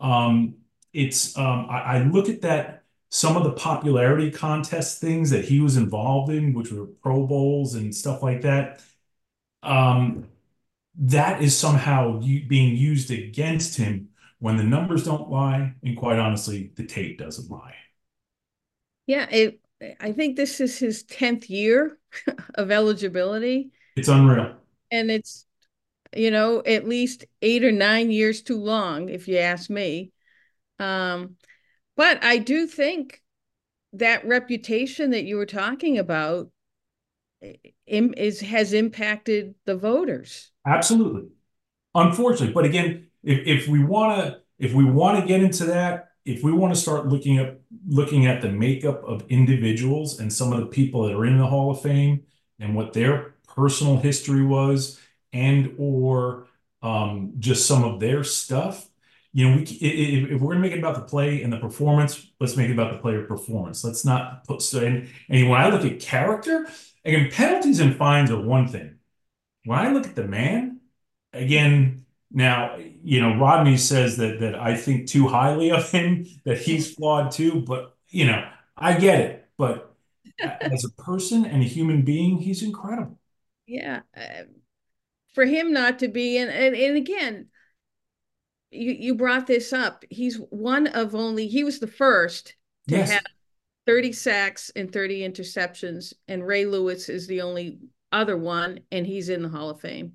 Um, 0.00 0.56
it's 0.92 1.36
um, 1.38 1.66
I, 1.70 1.80
I 1.80 1.98
look 2.04 2.28
at 2.28 2.42
that 2.42 2.82
some 3.10 3.36
of 3.36 3.44
the 3.44 3.52
popularity 3.52 4.30
contest 4.30 5.00
things 5.00 5.30
that 5.30 5.44
he 5.44 5.60
was 5.60 5.76
involved 5.76 6.32
in, 6.32 6.52
which 6.52 6.72
were 6.72 6.86
Pro 6.86 7.26
Bowls 7.26 7.74
and 7.74 7.94
stuff 7.94 8.22
like 8.22 8.42
that. 8.42 8.82
Um, 9.62 10.26
that 10.96 11.42
is 11.42 11.56
somehow 11.56 12.20
being 12.20 12.76
used 12.76 13.10
against 13.10 13.76
him 13.76 14.10
when 14.40 14.56
the 14.56 14.64
numbers 14.64 15.04
don't 15.04 15.30
lie, 15.30 15.74
and 15.82 15.96
quite 15.96 16.18
honestly, 16.18 16.72
the 16.76 16.86
tape 16.86 17.18
doesn't 17.18 17.50
lie. 17.50 17.74
Yeah, 19.06 19.26
it, 19.30 19.60
I 20.00 20.12
think 20.12 20.36
this 20.36 20.60
is 20.60 20.78
his 20.78 21.04
10th 21.04 21.50
year 21.50 21.98
of 22.54 22.70
eligibility. 22.70 23.70
It's 23.96 24.08
unreal. 24.08 24.56
And 24.90 25.10
it's, 25.10 25.46
you 26.16 26.30
know, 26.30 26.62
at 26.64 26.88
least 26.88 27.24
eight 27.42 27.64
or 27.64 27.72
nine 27.72 28.10
years 28.10 28.42
too 28.42 28.58
long, 28.58 29.08
if 29.08 29.28
you 29.28 29.38
ask 29.38 29.68
me. 29.68 30.12
Um, 30.78 31.36
but 31.96 32.22
I 32.24 32.38
do 32.38 32.66
think 32.66 33.22
that 33.92 34.26
reputation 34.26 35.10
that 35.10 35.24
you 35.24 35.36
were 35.36 35.46
talking 35.46 35.98
about 35.98 36.50
is 37.86 38.40
has 38.40 38.72
impacted 38.72 39.54
the 39.66 39.76
voters. 39.76 40.50
Absolutely. 40.66 41.28
Unfortunately, 41.94 42.52
but 42.52 42.64
again, 42.64 43.08
if, 43.22 43.62
if 43.62 43.68
we 43.68 43.84
want 43.84 44.20
to 44.20 44.40
if 44.58 44.72
we 44.72 44.84
want 44.84 45.20
to 45.20 45.26
get 45.26 45.42
into 45.42 45.66
that, 45.66 46.08
if 46.24 46.42
we 46.42 46.52
want 46.52 46.74
to 46.74 46.80
start 46.80 47.06
looking 47.06 47.38
at 47.38 47.60
looking 47.86 48.26
at 48.26 48.40
the 48.40 48.48
makeup 48.48 49.02
of 49.04 49.24
individuals 49.28 50.20
and 50.20 50.32
some 50.32 50.52
of 50.52 50.60
the 50.60 50.66
people 50.66 51.04
that 51.04 51.14
are 51.14 51.26
in 51.26 51.38
the 51.38 51.46
Hall 51.46 51.70
of 51.70 51.82
Fame 51.82 52.22
and 52.58 52.74
what 52.74 52.92
their 52.92 53.34
personal 53.46 53.98
history 53.98 54.44
was 54.44 55.00
and 55.32 55.74
or 55.78 56.46
um, 56.82 57.34
just 57.38 57.66
some 57.66 57.84
of 57.84 58.00
their 58.00 58.24
stuff, 58.24 58.88
you 59.32 59.48
know, 59.48 59.56
we 59.56 59.62
if, 59.62 60.30
if 60.30 60.40
we're 60.40 60.54
gonna 60.54 60.60
make 60.60 60.72
it 60.72 60.78
about 60.78 60.94
the 60.94 61.02
play 61.02 61.42
and 61.42 61.52
the 61.52 61.58
performance, 61.58 62.30
let's 62.40 62.56
make 62.56 62.70
it 62.70 62.72
about 62.72 62.92
the 62.92 62.98
player 62.98 63.24
performance. 63.24 63.84
Let's 63.84 64.04
not 64.04 64.44
put 64.44 64.62
so. 64.62 64.84
And, 64.84 65.08
and 65.28 65.48
when 65.48 65.60
I 65.60 65.70
look 65.70 65.84
at 65.84 66.00
character, 66.00 66.66
again, 67.04 67.30
penalties 67.30 67.80
and 67.80 67.96
fines 67.96 68.30
are 68.30 68.40
one 68.40 68.68
thing. 68.68 68.96
When 69.64 69.78
I 69.78 69.90
look 69.92 70.06
at 70.06 70.14
the 70.14 70.26
man, 70.26 70.80
again, 71.32 72.03
now 72.34 72.76
you 72.76 73.20
know 73.20 73.36
Rodney 73.36 73.76
says 73.76 74.18
that 74.18 74.40
that 74.40 74.54
I 74.54 74.76
think 74.76 75.08
too 75.08 75.28
highly 75.28 75.70
of 75.70 75.90
him, 75.90 76.26
that 76.44 76.58
he's 76.58 76.92
flawed 76.92 77.30
too. 77.30 77.62
But 77.62 77.96
you 78.08 78.26
know, 78.26 78.44
I 78.76 78.98
get 78.98 79.20
it. 79.20 79.48
But 79.56 79.94
as 80.40 80.84
a 80.84 81.02
person 81.02 81.46
and 81.46 81.62
a 81.62 81.66
human 81.66 82.02
being, 82.02 82.38
he's 82.38 82.62
incredible. 82.62 83.18
Yeah, 83.66 84.00
uh, 84.16 84.42
for 85.34 85.46
him 85.46 85.72
not 85.72 86.00
to 86.00 86.08
be, 86.08 86.36
and 86.36 86.50
and, 86.50 86.76
and 86.76 86.96
again 86.96 87.46
you, 88.74 88.92
you 88.92 89.14
brought 89.14 89.46
this 89.46 89.72
up. 89.72 90.04
He's 90.10 90.36
one 90.36 90.86
of 90.88 91.14
only, 91.14 91.46
he 91.46 91.64
was 91.64 91.78
the 91.78 91.86
first 91.86 92.56
to 92.88 92.96
yes. 92.96 93.10
have 93.10 93.24
30 93.86 94.12
sacks 94.12 94.70
and 94.74 94.92
30 94.92 95.20
interceptions. 95.20 96.12
And 96.28 96.46
Ray 96.46 96.66
Lewis 96.66 97.08
is 97.08 97.26
the 97.26 97.40
only 97.40 97.78
other 98.12 98.36
one, 98.36 98.80
and 98.90 99.06
he's 99.06 99.28
in 99.28 99.42
the 99.42 99.48
Hall 99.48 99.70
of 99.70 99.80
Fame. 99.80 100.12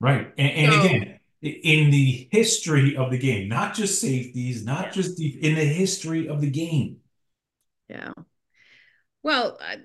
Right. 0.00 0.32
And, 0.38 0.50
and 0.50 0.72
so, 0.72 0.80
again, 0.80 1.17
in 1.42 1.90
the 1.90 2.28
history 2.32 2.96
of 2.96 3.10
the 3.10 3.18
game, 3.18 3.48
not 3.48 3.74
just 3.74 4.00
safeties, 4.00 4.64
not 4.64 4.86
yeah. 4.86 4.90
just 4.90 5.20
in 5.20 5.54
the 5.54 5.64
history 5.64 6.28
of 6.28 6.40
the 6.40 6.50
game. 6.50 6.98
Yeah. 7.88 8.12
Well, 9.22 9.58
I, 9.60 9.78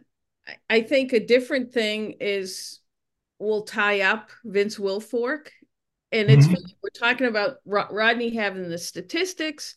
I 0.69 0.81
think 0.81 1.13
a 1.13 1.25
different 1.25 1.71
thing 1.71 2.15
is 2.19 2.79
we'll 3.39 3.63
tie 3.63 4.01
up 4.01 4.31
Vince 4.43 4.77
Wilfork 4.77 5.49
and 6.13 6.29
it's 6.29 6.45
mm-hmm. 6.45 6.63
we're 6.83 6.89
talking 6.89 7.27
about 7.27 7.57
Rodney 7.65 8.35
having 8.35 8.69
the 8.69 8.77
statistics, 8.77 9.75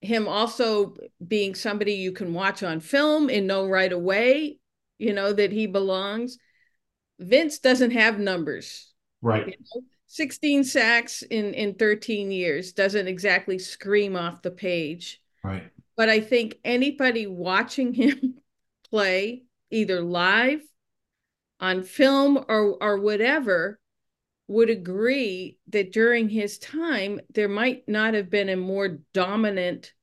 him 0.00 0.28
also 0.28 0.94
being 1.26 1.56
somebody 1.56 1.94
you 1.94 2.12
can 2.12 2.32
watch 2.32 2.62
on 2.62 2.78
film 2.78 3.28
and 3.28 3.48
know 3.48 3.66
right 3.66 3.92
away, 3.92 4.58
you 4.98 5.12
know, 5.12 5.32
that 5.32 5.50
he 5.50 5.66
belongs. 5.66 6.38
Vince 7.18 7.58
doesn't 7.58 7.90
have 7.90 8.20
numbers. 8.20 8.92
Right. 9.22 9.46
You 9.46 9.54
know? 9.58 9.82
16 10.12 10.64
sacks 10.64 11.22
in 11.22 11.54
in 11.54 11.72
13 11.72 12.30
years 12.30 12.74
doesn't 12.74 13.08
exactly 13.08 13.58
scream 13.58 14.14
off 14.14 14.42
the 14.42 14.50
page. 14.50 15.22
Right. 15.42 15.70
But 15.96 16.10
I 16.10 16.20
think 16.20 16.58
anybody 16.66 17.26
watching 17.26 17.94
him 17.94 18.34
play 18.90 19.44
either 19.70 20.02
live 20.02 20.60
on 21.60 21.82
film 21.82 22.44
or 22.46 22.76
or 22.82 22.98
whatever 22.98 23.80
would 24.48 24.68
agree 24.68 25.56
that 25.68 25.92
during 25.92 26.28
his 26.28 26.58
time, 26.58 27.18
there 27.32 27.48
might 27.48 27.88
not 27.88 28.12
have 28.12 28.28
been 28.28 28.50
a 28.50 28.56
more 28.56 28.98
dominant 29.14 29.94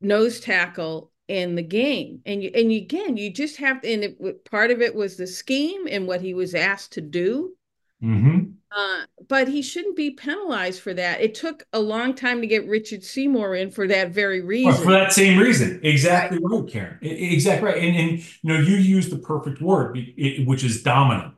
nose 0.00 0.38
tackle 0.38 1.10
in 1.26 1.56
the 1.56 1.64
game. 1.64 2.20
And 2.26 2.44
you, 2.44 2.52
and 2.54 2.70
again, 2.70 3.16
you 3.16 3.32
just 3.32 3.56
have 3.56 3.80
to, 3.80 3.92
and 3.92 4.04
it, 4.04 4.44
part 4.44 4.70
of 4.70 4.80
it 4.80 4.94
was 4.94 5.16
the 5.16 5.26
scheme 5.26 5.88
and 5.90 6.06
what 6.06 6.20
he 6.20 6.32
was 6.32 6.54
asked 6.54 6.92
to 6.92 7.00
do. 7.00 7.56
Mm-hmm. 8.00 8.50
Uh, 8.74 9.02
but 9.28 9.48
he 9.48 9.62
shouldn't 9.62 9.96
be 9.96 10.12
penalized 10.12 10.80
for 10.80 10.94
that. 10.94 11.20
It 11.20 11.34
took 11.34 11.64
a 11.72 11.80
long 11.80 12.14
time 12.14 12.40
to 12.40 12.46
get 12.46 12.68
Richard 12.68 13.02
Seymour 13.02 13.56
in 13.56 13.70
for 13.70 13.88
that 13.88 14.10
very 14.10 14.40
reason. 14.40 14.72
Well, 14.72 14.82
for 14.82 14.92
that 14.92 15.12
same 15.12 15.38
reason, 15.38 15.80
exactly 15.82 16.38
right, 16.38 16.60
right 16.60 16.70
Karen. 16.70 16.98
Exactly 17.02 17.68
right. 17.68 17.78
And 17.82 17.96
and 17.96 18.18
you 18.18 18.26
know, 18.44 18.60
you 18.60 18.76
used 18.76 19.10
the 19.10 19.18
perfect 19.18 19.60
word, 19.60 19.98
which 20.46 20.62
is 20.62 20.82
dominant. 20.82 21.34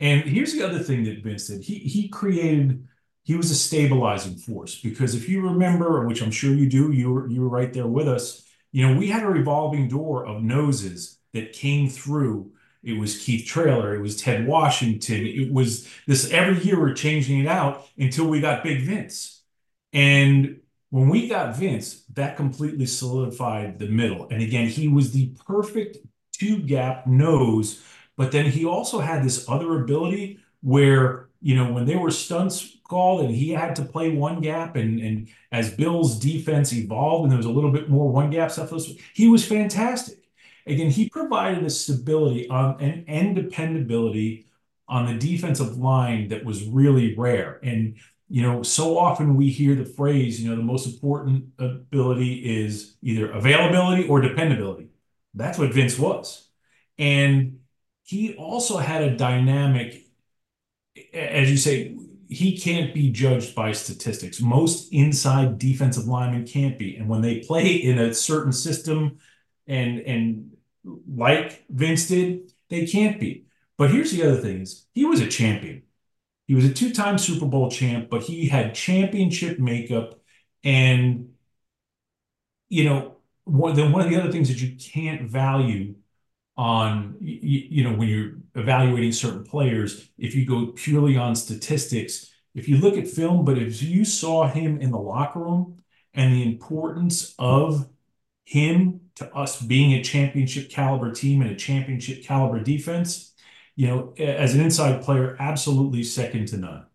And 0.00 0.22
here's 0.24 0.52
the 0.52 0.62
other 0.62 0.80
thing 0.80 1.04
that 1.04 1.22
Vince 1.22 1.48
did. 1.48 1.62
He 1.62 1.78
he 1.78 2.08
created 2.08 2.86
he 3.22 3.34
was 3.34 3.50
a 3.50 3.54
stabilizing 3.54 4.36
force 4.36 4.78
because 4.80 5.14
if 5.14 5.28
you 5.28 5.40
remember, 5.40 6.06
which 6.06 6.22
I'm 6.22 6.30
sure 6.30 6.52
you 6.52 6.68
do, 6.68 6.92
you 6.92 7.10
were 7.10 7.26
you 7.28 7.40
were 7.40 7.48
right 7.48 7.72
there 7.72 7.86
with 7.86 8.08
us. 8.08 8.46
You 8.72 8.86
know, 8.86 8.98
we 8.98 9.08
had 9.08 9.22
a 9.22 9.28
revolving 9.28 9.88
door 9.88 10.26
of 10.26 10.42
noses 10.42 11.18
that 11.32 11.52
came 11.52 11.88
through. 11.88 12.52
It 12.84 12.98
was 12.98 13.18
Keith 13.18 13.46
Traylor. 13.46 13.94
it 13.94 14.00
was 14.00 14.16
Ted 14.16 14.46
Washington, 14.46 15.26
it 15.26 15.52
was 15.52 15.88
this 16.06 16.30
every 16.30 16.62
year 16.62 16.78
we're 16.80 16.94
changing 16.94 17.40
it 17.40 17.46
out 17.46 17.86
until 17.98 18.26
we 18.26 18.40
got 18.40 18.62
Big 18.62 18.82
Vince. 18.82 19.42
And 19.92 20.60
when 20.90 21.08
we 21.08 21.28
got 21.28 21.56
Vince, 21.56 22.04
that 22.14 22.36
completely 22.36 22.86
solidified 22.86 23.78
the 23.78 23.88
middle. 23.88 24.28
And 24.28 24.42
again, 24.42 24.68
he 24.68 24.88
was 24.88 25.12
the 25.12 25.32
perfect 25.46 25.98
two 26.32 26.58
gap 26.58 27.06
nose 27.06 27.82
but 28.16 28.32
then 28.32 28.46
he 28.46 28.64
also 28.64 29.00
had 29.00 29.24
this 29.24 29.48
other 29.48 29.82
ability 29.82 30.38
where, 30.62 31.28
you 31.40 31.56
know, 31.56 31.72
when 31.72 31.84
there 31.86 31.98
were 31.98 32.10
stunts 32.10 32.76
called 32.84 33.24
and 33.24 33.34
he 33.34 33.50
had 33.50 33.76
to 33.76 33.84
play 33.84 34.10
one 34.10 34.40
gap, 34.40 34.76
and 34.76 35.00
and 35.00 35.28
as 35.52 35.72
Bill's 35.74 36.18
defense 36.18 36.72
evolved 36.72 37.24
and 37.24 37.32
there 37.32 37.38
was 37.38 37.46
a 37.46 37.50
little 37.50 37.72
bit 37.72 37.88
more 37.90 38.10
one 38.10 38.30
gap 38.30 38.50
stuff, 38.50 38.72
he 39.14 39.28
was 39.28 39.46
fantastic. 39.46 40.18
Again, 40.66 40.90
he 40.90 41.08
provided 41.10 41.64
a 41.64 41.70
stability 41.70 42.48
on 42.48 42.80
and, 42.80 43.04
and 43.08 43.36
dependability 43.36 44.46
on 44.88 45.06
the 45.06 45.18
defensive 45.18 45.76
line 45.76 46.28
that 46.28 46.44
was 46.44 46.64
really 46.64 47.14
rare. 47.16 47.60
And 47.62 47.96
you 48.28 48.42
know, 48.42 48.62
so 48.62 48.98
often 48.98 49.36
we 49.36 49.50
hear 49.50 49.74
the 49.74 49.84
phrase, 49.84 50.40
you 50.40 50.50
know, 50.50 50.56
the 50.56 50.62
most 50.62 50.86
important 50.86 51.44
ability 51.58 52.64
is 52.64 52.96
either 53.02 53.30
availability 53.30 54.08
or 54.08 54.20
dependability. 54.20 54.88
That's 55.34 55.58
what 55.58 55.74
Vince 55.74 55.98
was. 55.98 56.48
And 56.98 57.58
he 58.02 58.34
also 58.34 58.78
had 58.78 59.02
a 59.02 59.16
dynamic, 59.16 60.06
as 61.12 61.50
you 61.50 61.56
say, 61.56 61.96
he 62.28 62.58
can't 62.58 62.94
be 62.94 63.10
judged 63.10 63.54
by 63.54 63.72
statistics. 63.72 64.40
Most 64.40 64.92
inside 64.92 65.58
defensive 65.58 66.06
linemen 66.06 66.46
can't 66.46 66.78
be. 66.78 66.96
And 66.96 67.08
when 67.08 67.20
they 67.20 67.40
play 67.40 67.74
in 67.74 67.98
a 67.98 68.14
certain 68.14 68.52
system 68.52 69.18
and 69.66 70.00
and 70.00 70.50
like 71.08 71.64
Vince 71.70 72.08
did, 72.08 72.52
they 72.68 72.86
can't 72.86 73.18
be. 73.20 73.46
But 73.76 73.90
here's 73.90 74.12
the 74.12 74.22
other 74.22 74.40
thing 74.40 74.62
is 74.62 74.86
he 74.94 75.04
was 75.04 75.20
a 75.20 75.28
champion. 75.28 75.82
He 76.46 76.54
was 76.54 76.64
a 76.66 76.72
two-time 76.72 77.16
Super 77.16 77.46
Bowl 77.46 77.70
champ, 77.70 78.10
but 78.10 78.22
he 78.22 78.48
had 78.48 78.74
championship 78.74 79.58
makeup. 79.58 80.20
And 80.62 81.30
you 82.68 82.84
know, 82.84 83.16
one, 83.44 83.74
then 83.74 83.92
one 83.92 84.02
of 84.02 84.10
the 84.10 84.20
other 84.20 84.32
things 84.32 84.48
that 84.48 84.60
you 84.60 84.76
can't 84.76 85.30
value 85.30 85.94
on, 86.56 87.16
you 87.20 87.82
know, 87.84 87.94
when 87.94 88.08
you're 88.08 88.32
evaluating 88.54 89.12
certain 89.12 89.44
players, 89.44 90.08
if 90.18 90.34
you 90.34 90.46
go 90.46 90.68
purely 90.68 91.16
on 91.16 91.34
statistics, 91.34 92.30
if 92.54 92.68
you 92.68 92.78
look 92.78 92.96
at 92.96 93.08
film, 93.08 93.44
but 93.44 93.58
if 93.58 93.82
you 93.82 94.04
saw 94.04 94.46
him 94.46 94.80
in 94.80 94.90
the 94.90 94.98
locker 94.98 95.40
room 95.40 95.82
and 96.14 96.32
the 96.32 96.42
importance 96.44 97.34
of 97.38 97.88
him 98.44 99.00
to 99.16 99.32
us 99.34 99.60
being 99.60 99.92
a 99.92 100.02
championship 100.02 100.70
caliber 100.70 101.12
team 101.12 101.42
and 101.42 101.50
a 101.50 101.56
championship 101.56 102.24
caliber 102.24 102.60
defense, 102.60 103.32
you 103.76 103.86
know, 103.86 104.12
as 104.18 104.54
an 104.54 104.60
inside 104.60 105.02
player, 105.02 105.36
absolutely 105.38 106.02
second 106.02 106.48
to 106.48 106.56
none. 106.56 106.86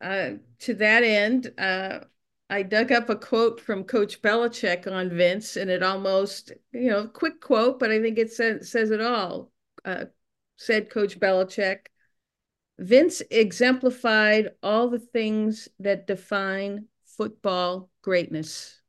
Uh, 0.00 0.30
to 0.60 0.74
that 0.74 1.02
end, 1.02 1.52
uh, 1.58 2.00
I 2.50 2.62
dug 2.62 2.92
up 2.92 3.10
a 3.10 3.16
quote 3.16 3.60
from 3.60 3.84
Coach 3.84 4.22
Belichick 4.22 4.90
on 4.90 5.10
Vince, 5.10 5.56
and 5.56 5.70
it 5.70 5.82
almost, 5.82 6.52
you 6.72 6.88
know, 6.88 7.06
quick 7.06 7.40
quote, 7.40 7.78
but 7.78 7.90
I 7.90 8.00
think 8.00 8.18
it 8.18 8.32
says, 8.32 8.70
says 8.70 8.90
it 8.90 9.00
all. 9.00 9.50
Uh, 9.84 10.06
said 10.56 10.90
Coach 10.90 11.18
Belichick, 11.20 11.86
Vince 12.78 13.22
exemplified 13.30 14.52
all 14.62 14.88
the 14.88 14.98
things 14.98 15.68
that 15.80 16.06
define 16.06 16.86
football 17.04 17.90
greatness. 18.02 18.80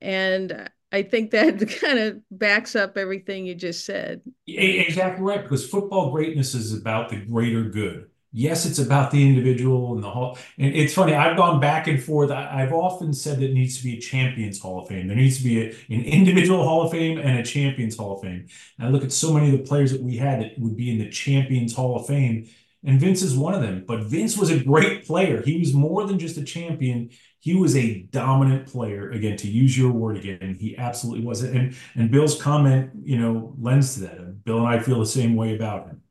And 0.00 0.70
I 0.96 1.02
think 1.02 1.30
that 1.32 1.58
kind 1.80 1.98
of 1.98 2.20
backs 2.30 2.74
up 2.74 2.96
everything 2.96 3.44
you 3.44 3.54
just 3.54 3.84
said. 3.84 4.22
Exactly 4.46 5.22
right, 5.22 5.42
because 5.42 5.68
football 5.68 6.10
greatness 6.10 6.54
is 6.54 6.72
about 6.72 7.10
the 7.10 7.16
greater 7.16 7.64
good. 7.64 8.08
Yes, 8.32 8.66
it's 8.66 8.78
about 8.78 9.10
the 9.10 9.26
individual 9.26 9.94
and 9.94 10.02
the 10.02 10.10
hall. 10.10 10.38
And 10.58 10.74
it's 10.74 10.92
funny, 10.92 11.14
I've 11.14 11.36
gone 11.36 11.60
back 11.60 11.86
and 11.86 12.02
forth. 12.02 12.30
I, 12.30 12.60
have 12.60 12.72
often 12.72 13.12
said 13.12 13.40
that 13.40 13.52
needs 13.52 13.78
to 13.78 13.84
be 13.84 13.96
a 13.96 14.00
Champions 14.00 14.60
Hall 14.60 14.82
of 14.82 14.88
Fame. 14.88 15.06
There 15.06 15.16
needs 15.16 15.38
to 15.38 15.44
be 15.44 15.62
a, 15.62 15.68
an 15.88 16.04
individual 16.04 16.62
Hall 16.64 16.82
of 16.82 16.90
Fame 16.90 17.18
and 17.18 17.38
a 17.38 17.42
Champions 17.42 17.96
Hall 17.96 18.16
of 18.16 18.22
Fame. 18.22 18.46
And 18.78 18.88
I 18.88 18.90
look 18.90 19.04
at 19.04 19.12
so 19.12 19.32
many 19.32 19.46
of 19.46 19.58
the 19.58 19.66
players 19.66 19.92
that 19.92 20.02
we 20.02 20.16
had 20.16 20.40
that 20.40 20.58
would 20.58 20.76
be 20.76 20.90
in 20.90 20.98
the 20.98 21.08
Champions 21.08 21.74
Hall 21.74 21.96
of 21.96 22.06
Fame, 22.06 22.48
and 22.84 23.00
Vince 23.00 23.22
is 23.22 23.36
one 23.36 23.54
of 23.54 23.62
them. 23.62 23.84
But 23.86 24.02
Vince 24.02 24.36
was 24.36 24.50
a 24.50 24.62
great 24.62 25.06
player. 25.06 25.42
He 25.42 25.58
was 25.58 25.72
more 25.72 26.06
than 26.06 26.18
just 26.18 26.36
a 26.36 26.44
champion. 26.44 27.10
He 27.46 27.54
was 27.54 27.76
a 27.76 28.00
dominant 28.10 28.66
player. 28.66 29.12
Again, 29.12 29.36
to 29.36 29.48
use 29.48 29.78
your 29.78 29.92
word 29.92 30.16
again, 30.16 30.56
he 30.58 30.76
absolutely 30.76 31.24
was. 31.24 31.44
And 31.44 31.76
and 31.94 32.10
Bill's 32.10 32.42
comment, 32.42 32.90
you 33.04 33.18
know, 33.18 33.54
lends 33.60 33.94
to 33.94 34.00
that. 34.00 34.44
Bill 34.44 34.58
and 34.58 34.66
I 34.66 34.80
feel 34.80 34.98
the 34.98 35.06
same 35.06 35.36
way 35.36 35.54
about 35.54 35.86
him. 35.86 36.02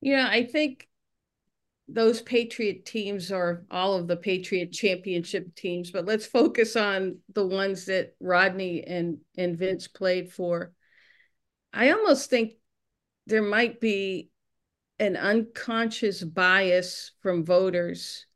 Yeah, 0.00 0.28
I 0.30 0.44
think 0.44 0.88
those 1.88 2.22
Patriot 2.22 2.86
teams 2.86 3.32
are 3.32 3.64
all 3.72 3.94
of 3.94 4.06
the 4.06 4.16
Patriot 4.16 4.70
championship 4.70 5.52
teams, 5.56 5.90
but 5.90 6.04
let's 6.04 6.26
focus 6.26 6.76
on 6.76 7.18
the 7.32 7.44
ones 7.44 7.86
that 7.86 8.14
Rodney 8.20 8.84
and, 8.84 9.18
and 9.36 9.58
Vince 9.58 9.88
played 9.88 10.32
for. 10.32 10.70
I 11.72 11.90
almost 11.90 12.30
think 12.30 12.52
there 13.26 13.42
might 13.42 13.80
be 13.80 14.30
an 15.00 15.16
unconscious 15.16 16.22
bias 16.22 17.10
from 17.20 17.44
voters 17.44 18.26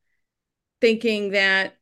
thinking 0.80 1.30
that 1.30 1.76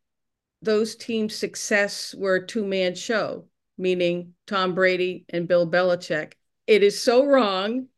those 0.62 0.96
teams' 0.96 1.34
success 1.34 2.14
were 2.16 2.36
a 2.36 2.46
two-man 2.46 2.94
show, 2.94 3.46
meaning 3.78 4.34
Tom 4.46 4.74
Brady 4.74 5.24
and 5.28 5.48
Bill 5.48 5.68
Belichick. 5.70 6.32
It 6.66 6.82
is 6.82 7.00
so 7.00 7.24
wrong 7.24 7.88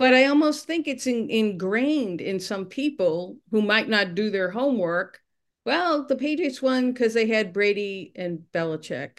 but 0.00 0.14
I 0.14 0.24
almost 0.24 0.66
think 0.66 0.88
it's 0.88 1.06
in, 1.06 1.28
ingrained 1.28 2.22
in 2.22 2.40
some 2.40 2.64
people 2.64 3.36
who 3.50 3.60
might 3.60 3.86
not 3.86 4.14
do 4.14 4.30
their 4.30 4.50
homework. 4.50 5.20
Well, 5.66 6.06
the 6.06 6.16
Patriots 6.16 6.62
won 6.62 6.90
because 6.90 7.12
they 7.12 7.26
had 7.26 7.52
Brady 7.52 8.10
and 8.16 8.38
Belichick. 8.50 9.18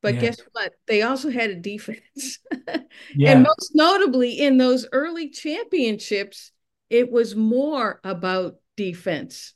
But 0.00 0.14
yeah. 0.14 0.20
guess 0.20 0.40
what? 0.52 0.72
They 0.86 1.02
also 1.02 1.28
had 1.28 1.50
a 1.50 1.56
defense. 1.56 2.38
yeah. 3.14 3.32
And 3.32 3.42
most 3.42 3.72
notably, 3.74 4.40
in 4.40 4.56
those 4.56 4.86
early 4.92 5.28
championships, 5.28 6.52
it 6.88 7.12
was 7.12 7.36
more 7.36 8.00
about 8.02 8.54
defense. 8.78 9.52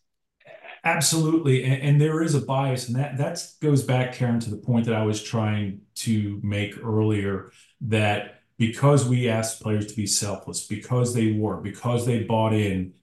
Absolutely. 0.84 1.62
And, 1.64 1.82
and, 1.82 2.00
there 2.00 2.22
is 2.22 2.34
a 2.34 2.40
bias. 2.40 2.88
And 2.88 2.96
that 2.96 3.16
that 3.18 3.46
goes 3.60 3.84
back, 3.84 4.14
Karen, 4.14 4.40
to 4.40 4.50
the 4.50 4.56
point 4.56 4.86
that 4.86 4.94
I 4.94 5.04
was 5.04 5.22
trying 5.22 5.82
to 5.96 6.40
make 6.42 6.74
earlier 6.82 7.52
that 7.82 8.42
because 8.58 9.08
we 9.08 9.28
asked 9.28 9.62
players 9.62 9.86
to 9.86 9.96
be 9.96 10.06
selfless, 10.06 10.66
because 10.66 11.14
they 11.14 11.32
were, 11.32 11.56
because 11.56 12.04
they 12.04 12.24
bought 12.24 12.52
in, 12.52 12.94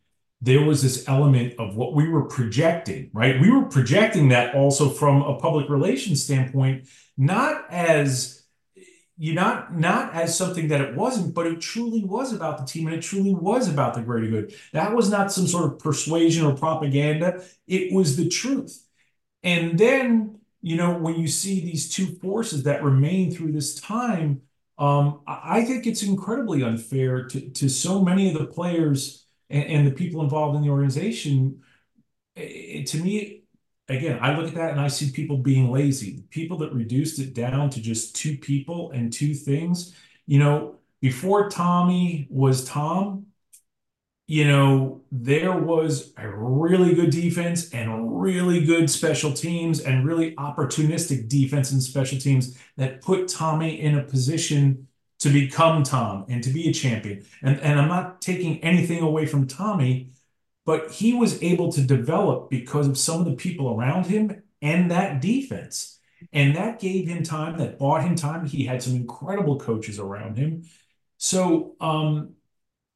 there 0.41 0.61
was 0.63 0.81
this 0.81 1.07
element 1.07 1.53
of 1.59 1.75
what 1.75 1.93
we 1.93 2.07
were 2.07 2.25
projecting, 2.25 3.09
right? 3.13 3.41
We 3.41 3.51
were 3.51 3.65
projecting 3.65 4.29
that 4.29 4.55
also 4.55 4.89
from 4.89 5.21
a 5.21 5.37
public 5.37 5.69
relations 5.69 6.23
standpoint, 6.23 6.87
not 7.17 7.69
as 7.69 8.38
you 9.21 9.33
not 9.33 9.77
not 9.77 10.13
as 10.13 10.37
something 10.37 10.69
that 10.69 10.79
it 10.79 10.95
wasn't, 10.95 11.33
but 11.33 11.45
it 11.45 11.59
truly 11.59 12.05
was 12.05 12.31
about 12.31 12.57
the 12.57 12.65
team 12.65 12.87
and 12.87 12.95
it 12.95 13.01
truly 13.01 13.35
was 13.35 13.67
about 13.67 13.93
the 13.93 14.01
greater 14.01 14.27
good. 14.27 14.55
That 14.71 14.95
was 14.95 15.09
not 15.09 15.29
some 15.33 15.45
sort 15.45 15.65
of 15.65 15.77
persuasion 15.77 16.45
or 16.45 16.55
propaganda. 16.55 17.43
It 17.67 17.91
was 17.91 18.15
the 18.15 18.29
truth. 18.29 18.81
And 19.43 19.77
then, 19.77 20.39
you 20.61 20.77
know, 20.77 20.97
when 20.97 21.15
you 21.15 21.27
see 21.27 21.59
these 21.59 21.89
two 21.93 22.15
forces 22.21 22.63
that 22.63 22.81
remain 22.81 23.29
through 23.29 23.51
this 23.51 23.75
time, 23.75 24.41
um, 24.77 25.19
I 25.27 25.65
think 25.65 25.85
it's 25.85 26.01
incredibly 26.03 26.63
unfair 26.63 27.25
to, 27.25 27.49
to 27.49 27.67
so 27.67 28.01
many 28.01 28.33
of 28.33 28.39
the 28.39 28.45
players 28.45 29.25
and, 29.49 29.65
and 29.65 29.87
the 29.87 29.91
people 29.91 30.23
involved 30.23 30.55
in 30.55 30.61
the 30.61 30.69
organization. 30.69 31.61
It, 32.37 32.87
to 32.87 32.97
me, 32.97 33.38
again, 33.89 34.19
I 34.21 34.37
look 34.37 34.47
at 34.47 34.55
that 34.55 34.71
and 34.71 34.79
I 34.79 34.87
see 34.87 35.11
people 35.11 35.37
being 35.37 35.71
lazy. 35.71 36.23
People 36.29 36.57
that 36.59 36.73
reduced 36.73 37.19
it 37.19 37.33
down 37.33 37.69
to 37.71 37.81
just 37.81 38.15
two 38.15 38.37
people 38.37 38.91
and 38.91 39.11
two 39.11 39.33
things. 39.33 39.95
You 40.27 40.39
know, 40.39 40.75
before 41.01 41.49
Tommy 41.49 42.27
was 42.29 42.63
Tom, 42.65 43.25
you 44.27 44.47
know, 44.47 45.01
there 45.11 45.53
was 45.53 46.13
a 46.17 46.29
really 46.29 46.93
good 46.93 47.09
defense 47.09 47.73
and 47.73 48.21
really 48.21 48.63
good 48.63 48.87
special 48.87 49.33
teams 49.33 49.79
and 49.79 50.05
really 50.05 50.35
opportunistic 50.35 51.27
defense 51.27 51.71
and 51.71 51.81
special 51.81 52.19
teams 52.19 52.55
that 52.77 53.01
put 53.01 53.27
Tommy 53.27 53.81
in 53.81 53.97
a 53.97 54.03
position 54.03 54.87
to 55.19 55.29
become 55.29 55.81
Tom 55.81 56.25
and 56.29 56.43
to 56.43 56.51
be 56.51 56.69
a 56.69 56.73
champion. 56.73 57.25
And, 57.41 57.59
and 57.61 57.79
I'm 57.79 57.87
not 57.87 58.21
taking 58.21 58.63
anything 58.63 59.01
away 59.01 59.25
from 59.25 59.47
Tommy, 59.47 60.11
but 60.69 60.91
he 60.91 61.13
was 61.15 61.41
able 61.41 61.71
to 61.71 61.81
develop 61.81 62.47
because 62.51 62.87
of 62.87 62.95
some 62.95 63.19
of 63.19 63.25
the 63.25 63.33
people 63.33 63.73
around 63.73 64.05
him 64.05 64.43
and 64.61 64.91
that 64.91 65.19
defense. 65.19 65.97
And 66.31 66.55
that 66.57 66.79
gave 66.79 67.07
him 67.07 67.23
time, 67.23 67.57
that 67.57 67.79
bought 67.79 68.03
him 68.03 68.15
time. 68.15 68.45
He 68.45 68.65
had 68.65 68.83
some 68.83 68.93
incredible 68.93 69.57
coaches 69.57 69.97
around 69.97 70.37
him. 70.37 70.65
So, 71.17 71.75
um, 71.81 72.35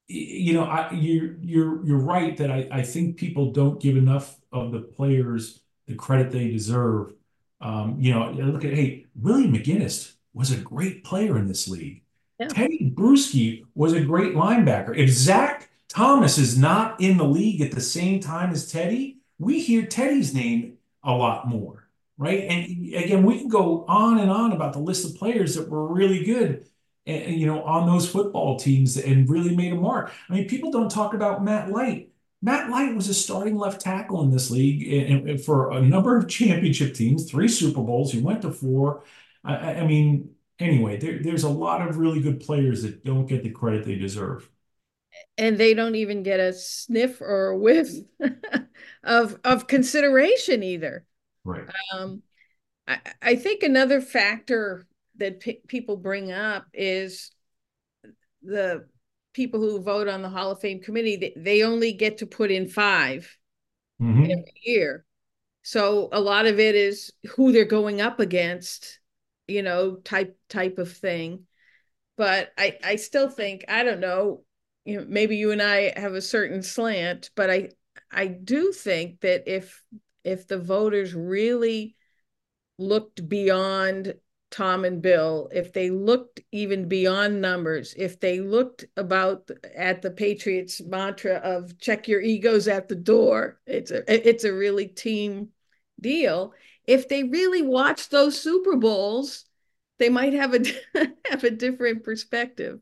you 0.07 0.53
know, 0.53 0.65
I, 0.65 0.91
you're 0.91 1.35
you're 1.41 1.83
you're 1.83 1.97
right 1.97 2.37
that 2.37 2.51
I, 2.51 2.67
I 2.71 2.83
think 2.83 3.17
people 3.17 3.51
don't 3.53 3.81
give 3.81 3.97
enough 3.97 4.39
of 4.51 4.71
the 4.71 4.81
players 4.81 5.59
the 5.87 5.95
credit 5.95 6.31
they 6.31 6.51
deserve. 6.51 7.13
Um, 7.59 7.95
you 7.99 8.13
know, 8.13 8.29
look 8.33 8.65
at 8.65 8.75
hey, 8.75 9.07
Willie 9.15 9.47
McGinest 9.47 10.13
was 10.35 10.51
a 10.51 10.57
great 10.57 11.03
player 11.03 11.39
in 11.39 11.47
this 11.47 11.67
league. 11.67 12.03
Yeah. 12.39 12.49
Tedy 12.49 12.93
Bruschi 12.93 13.63
was 13.73 13.93
a 13.93 14.01
great 14.01 14.35
linebacker. 14.35 14.95
If 14.95 15.09
Zach 15.09 15.71
Thomas 15.93 16.37
is 16.37 16.57
not 16.57 16.99
in 16.99 17.17
the 17.17 17.23
league 17.25 17.61
at 17.61 17.71
the 17.71 17.81
same 17.81 18.19
time 18.19 18.51
as 18.51 18.71
Tedy, 18.71 19.17
we 19.37 19.61
hear 19.61 19.83
Tedy's 19.83 20.33
name 20.33 20.77
a 21.03 21.11
lot 21.11 21.47
more, 21.47 21.87
right? 22.17 22.41
And 22.41 22.65
again, 22.95 23.23
we 23.23 23.37
can 23.37 23.47
go 23.47 23.85
on 23.87 24.19
and 24.19 24.31
on 24.31 24.53
about 24.53 24.73
the 24.73 24.79
list 24.79 25.05
of 25.05 25.15
players 25.15 25.55
that 25.55 25.69
were 25.69 25.87
really 25.93 26.23
good 26.23 26.67
and, 27.05 27.39
you 27.39 27.45
know, 27.45 27.61
on 27.63 27.85
those 27.85 28.09
football 28.09 28.57
teams 28.57 28.97
and 28.97 29.29
really 29.29 29.55
made 29.55 29.73
a 29.73 29.75
mark. 29.75 30.11
I 30.29 30.33
mean, 30.33 30.47
people 30.47 30.71
don't 30.71 30.89
talk 30.89 31.13
about 31.13 31.43
Matt 31.43 31.69
Light. 31.69 32.09
Matt 32.41 32.69
Light 32.69 32.95
was 32.95 33.07
a 33.07 33.13
starting 33.13 33.55
left 33.55 33.81
tackle 33.81 34.23
in 34.23 34.31
this 34.31 34.49
league 34.49 34.91
and, 34.91 35.29
and 35.29 35.41
for 35.41 35.71
a 35.71 35.81
number 35.81 36.17
of 36.17 36.27
championship 36.27 36.93
teams, 36.95 37.29
three 37.29 37.47
Super 37.47 37.81
Bowls. 37.81 38.11
He 38.11 38.19
went 38.19 38.41
to 38.41 38.51
four. 38.51 39.03
I, 39.43 39.75
I 39.75 39.87
mean, 39.87 40.31
anyway, 40.59 40.97
there, 40.97 41.19
there's 41.21 41.43
a 41.43 41.49
lot 41.49 41.87
of 41.87 41.97
really 41.97 42.19
good 42.19 42.39
players 42.39 42.81
that 42.81 43.05
don't 43.05 43.27
get 43.27 43.43
the 43.43 43.51
credit 43.51 43.85
they 43.85 43.95
deserve. 43.95 44.49
And 45.37 45.57
they 45.57 45.73
don't 45.73 45.95
even 45.95 46.21
get 46.21 46.39
a 46.39 46.53
sniff 46.53 47.19
or 47.19 47.47
a 47.47 47.57
whiff 47.57 47.89
of 49.03 49.39
of 49.43 49.67
consideration 49.67 50.61
either. 50.61 51.05
Right. 51.43 51.67
Um, 51.93 52.21
I, 52.87 52.99
I 53.21 53.35
think 53.35 53.63
another 53.63 53.99
factor 53.99 54.85
that 55.17 55.39
p- 55.39 55.61
people 55.67 55.97
bring 55.97 56.31
up 56.31 56.67
is 56.73 57.31
the 58.43 58.85
people 59.33 59.59
who 59.59 59.81
vote 59.81 60.07
on 60.07 60.21
the 60.21 60.29
Hall 60.29 60.51
of 60.51 60.59
Fame 60.59 60.81
committee, 60.81 61.15
they, 61.15 61.33
they 61.35 61.63
only 61.63 61.93
get 61.93 62.19
to 62.19 62.25
put 62.25 62.51
in 62.51 62.67
5 62.67 63.37
mm-hmm. 64.01 64.23
every 64.23 64.53
year. 64.63 65.05
So 65.63 66.09
a 66.11 66.19
lot 66.19 66.45
of 66.45 66.59
it 66.59 66.75
is 66.75 67.11
who 67.35 67.51
they're 67.51 67.65
going 67.65 68.01
up 68.01 68.19
against, 68.19 68.99
you 69.47 69.63
know, 69.63 69.95
type 69.95 70.37
type 70.49 70.77
of 70.77 70.91
thing. 70.91 71.45
But 72.17 72.51
I 72.57 72.77
I 72.83 72.95
still 72.97 73.29
think 73.29 73.65
I 73.69 73.83
don't 73.83 74.01
know, 74.01 74.43
you 74.85 74.99
know, 74.99 75.05
maybe 75.07 75.37
you 75.37 75.51
and 75.51 75.61
I 75.61 75.97
have 75.99 76.13
a 76.13 76.21
certain 76.21 76.61
slant, 76.63 77.29
but 77.35 77.49
I 77.49 77.69
I 78.11 78.27
do 78.27 78.71
think 78.71 79.21
that 79.21 79.43
if 79.47 79.83
if 80.23 80.47
the 80.47 80.57
voters 80.57 81.13
really 81.13 81.95
looked 82.77 83.27
beyond 83.27 84.15
Tom 84.51 84.85
and 84.85 85.01
Bill, 85.01 85.49
if 85.51 85.73
they 85.73 85.89
looked 85.89 86.41
even 86.51 86.87
beyond 86.87 87.41
numbers, 87.41 87.93
if 87.97 88.19
they 88.19 88.39
looked 88.39 88.85
about 88.97 89.49
at 89.75 90.01
the 90.01 90.11
Patriots 90.11 90.81
mantra 90.81 91.35
of 91.35 91.79
check 91.79 92.07
your 92.07 92.21
egos 92.21 92.67
at 92.67 92.87
the 92.87 92.95
door, 92.95 93.59
it's 93.65 93.91
a 93.91 94.29
it's 94.29 94.43
a 94.43 94.53
really 94.53 94.87
team 94.87 95.49
deal. 95.99 96.53
If 96.85 97.09
they 97.09 97.23
really 97.23 97.61
watched 97.61 98.11
those 98.11 98.39
Super 98.39 98.75
Bowls, 98.75 99.45
they 99.97 100.09
might 100.09 100.33
have 100.33 100.53
a 100.53 100.61
have 101.29 101.43
a 101.43 101.51
different 101.51 102.03
perspective. 102.03 102.79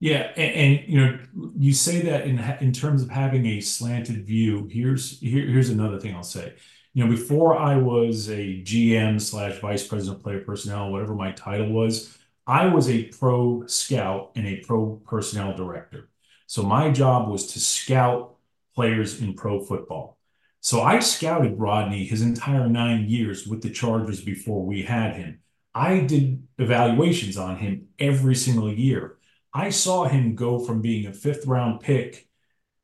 Yeah, 0.00 0.30
and, 0.36 0.54
and, 0.54 0.88
you 0.88 1.00
know, 1.00 1.18
you 1.56 1.72
say 1.72 2.02
that 2.02 2.26
in 2.26 2.38
in 2.60 2.72
terms 2.72 3.02
of 3.02 3.10
having 3.10 3.46
a 3.46 3.60
slanted 3.60 4.24
view. 4.26 4.68
Here's 4.70 5.18
here, 5.20 5.46
here's 5.46 5.70
another 5.70 5.98
thing 5.98 6.14
I'll 6.14 6.22
say 6.22 6.54
you 6.98 7.04
know, 7.04 7.10
before 7.10 7.56
I 7.56 7.76
was 7.76 8.28
a 8.28 8.60
GM 8.62 9.20
slash 9.20 9.60
vice 9.60 9.86
president 9.86 10.16
of 10.16 10.22
player 10.24 10.40
personnel, 10.40 10.90
whatever 10.90 11.14
my 11.14 11.30
title 11.30 11.70
was, 11.70 12.18
I 12.44 12.66
was 12.66 12.88
a 12.88 13.04
pro 13.04 13.66
scout 13.66 14.32
and 14.34 14.44
a 14.48 14.56
pro 14.56 14.96
personnel 15.06 15.54
director. 15.54 16.08
So 16.48 16.64
my 16.64 16.90
job 16.90 17.28
was 17.28 17.52
to 17.52 17.60
scout 17.60 18.34
players 18.74 19.20
in 19.20 19.34
pro 19.34 19.60
football. 19.60 20.18
So 20.60 20.80
I 20.80 20.98
scouted 20.98 21.56
Rodney 21.56 22.04
his 22.04 22.22
entire 22.22 22.68
nine 22.68 23.08
years 23.08 23.46
with 23.46 23.62
the 23.62 23.70
Chargers 23.70 24.20
before 24.20 24.64
we 24.64 24.82
had 24.82 25.14
him. 25.14 25.38
I 25.74 26.00
did 26.00 26.48
evaluations 26.58 27.36
on 27.36 27.58
him 27.58 27.86
every 28.00 28.34
single 28.34 28.72
year. 28.72 29.17
I 29.54 29.70
saw 29.70 30.04
him 30.04 30.34
go 30.34 30.58
from 30.58 30.80
being 30.82 31.06
a 31.06 31.12
fifth 31.12 31.46
round 31.46 31.80
pick, 31.80 32.28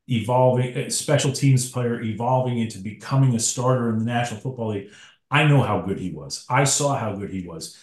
evolving, 0.08 0.90
special 0.90 1.32
teams 1.32 1.70
player, 1.70 2.00
evolving 2.00 2.58
into 2.58 2.78
becoming 2.78 3.34
a 3.34 3.40
starter 3.40 3.90
in 3.90 3.98
the 3.98 4.04
National 4.04 4.40
Football 4.40 4.70
League. 4.70 4.90
I 5.30 5.44
know 5.46 5.62
how 5.62 5.80
good 5.82 5.98
he 5.98 6.10
was. 6.10 6.44
I 6.48 6.64
saw 6.64 6.96
how 6.96 7.14
good 7.14 7.30
he 7.30 7.46
was. 7.46 7.78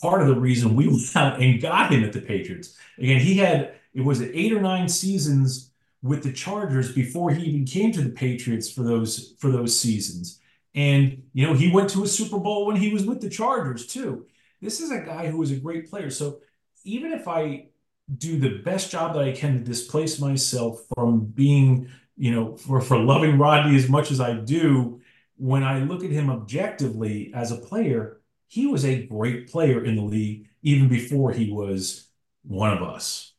Part 0.00 0.22
of 0.22 0.28
the 0.28 0.40
reason 0.40 0.76
we 0.76 0.88
went 0.88 1.16
out 1.16 1.40
and 1.40 1.60
got 1.60 1.92
him 1.92 2.04
at 2.04 2.12
the 2.12 2.20
Patriots. 2.20 2.76
Again, 2.98 3.20
he 3.20 3.36
had, 3.36 3.74
it 3.94 4.02
was 4.02 4.22
eight 4.22 4.52
or 4.52 4.60
nine 4.60 4.88
seasons 4.88 5.72
with 6.02 6.22
the 6.22 6.32
Chargers 6.32 6.92
before 6.92 7.30
he 7.30 7.44
even 7.44 7.64
came 7.64 7.92
to 7.92 8.02
the 8.02 8.10
Patriots 8.10 8.70
for 8.70 8.82
those 8.82 9.34
for 9.38 9.50
those 9.50 9.78
seasons. 9.78 10.40
And 10.74 11.22
you 11.32 11.46
know, 11.46 11.54
he 11.54 11.70
went 11.72 11.90
to 11.90 12.04
a 12.04 12.06
Super 12.06 12.38
Bowl 12.38 12.66
when 12.66 12.76
he 12.76 12.92
was 12.92 13.04
with 13.04 13.20
the 13.20 13.30
Chargers 13.30 13.86
too. 13.86 14.26
This 14.60 14.80
is 14.80 14.90
a 14.90 15.00
guy 15.00 15.28
who 15.28 15.42
is 15.42 15.50
a 15.50 15.56
great 15.56 15.88
player. 15.90 16.10
So 16.10 16.40
even 16.84 17.12
if 17.12 17.26
I 17.26 17.68
do 18.14 18.38
the 18.38 18.58
best 18.58 18.90
job 18.90 19.14
that 19.14 19.24
I 19.24 19.32
can 19.32 19.54
to 19.54 19.64
displace 19.64 20.20
myself 20.20 20.84
from 20.94 21.26
being, 21.26 21.88
you 22.16 22.32
know, 22.32 22.56
for, 22.56 22.80
for 22.80 22.98
loving 22.98 23.38
Rodney 23.38 23.76
as 23.76 23.88
much 23.88 24.10
as 24.10 24.20
I 24.20 24.34
do, 24.34 25.00
when 25.36 25.62
I 25.62 25.80
look 25.80 26.04
at 26.04 26.10
him 26.10 26.30
objectively 26.30 27.32
as 27.34 27.50
a 27.50 27.56
player, 27.56 28.20
he 28.48 28.66
was 28.66 28.84
a 28.84 29.06
great 29.06 29.50
player 29.50 29.84
in 29.84 29.96
the 29.96 30.02
league 30.02 30.48
even 30.62 30.88
before 30.88 31.32
he 31.32 31.50
was 31.50 32.08
one 32.42 32.72
of 32.76 32.82
us. 32.82 33.32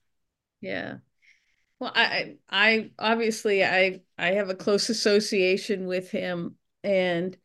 Yeah. 0.61 0.97
Well, 1.79 1.91
I, 1.95 2.37
I 2.49 2.91
obviously 2.97 3.63
I 3.63 4.01
I 4.17 4.31
have 4.31 4.49
a 4.49 4.55
close 4.55 4.89
association 4.89 5.85
with 5.85 6.09
him, 6.09 6.55
and 6.83 7.37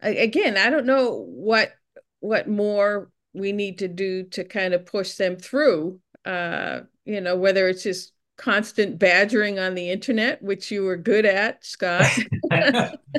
again, 0.00 0.56
I 0.56 0.70
don't 0.70 0.86
know 0.86 1.24
what 1.28 1.72
what 2.20 2.48
more 2.48 3.10
we 3.34 3.52
need 3.52 3.78
to 3.78 3.88
do 3.88 4.24
to 4.24 4.44
kind 4.44 4.72
of 4.72 4.86
push 4.86 5.14
them 5.14 5.36
through. 5.36 6.00
Uh, 6.24 6.80
you 7.04 7.20
know, 7.20 7.36
whether 7.36 7.68
it's 7.68 7.82
just 7.82 8.12
constant 8.36 8.98
badgering 8.98 9.58
on 9.58 9.74
the 9.74 9.90
internet, 9.90 10.40
which 10.42 10.70
you 10.70 10.84
were 10.84 10.96
good 10.96 11.26
at, 11.26 11.64
Scott. 11.64 12.06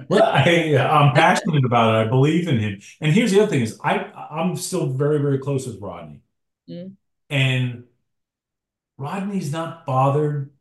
well, 0.07 0.23
I, 0.23 0.77
I'm 0.77 1.13
passionate 1.13 1.65
about 1.65 1.95
it. 1.95 2.07
I 2.07 2.09
believe 2.09 2.47
in 2.47 2.59
him. 2.59 2.81
And 3.01 3.13
here's 3.13 3.31
the 3.31 3.41
other 3.41 3.51
thing: 3.51 3.61
is 3.61 3.79
I 3.83 3.97
I'm 4.31 4.55
still 4.55 4.87
very 4.87 5.19
very 5.19 5.39
close 5.39 5.67
with 5.67 5.79
Rodney, 5.81 6.21
mm. 6.67 6.93
and 7.29 7.83
Rodney's 8.97 9.51
not 9.51 9.85
bothered 9.85 10.51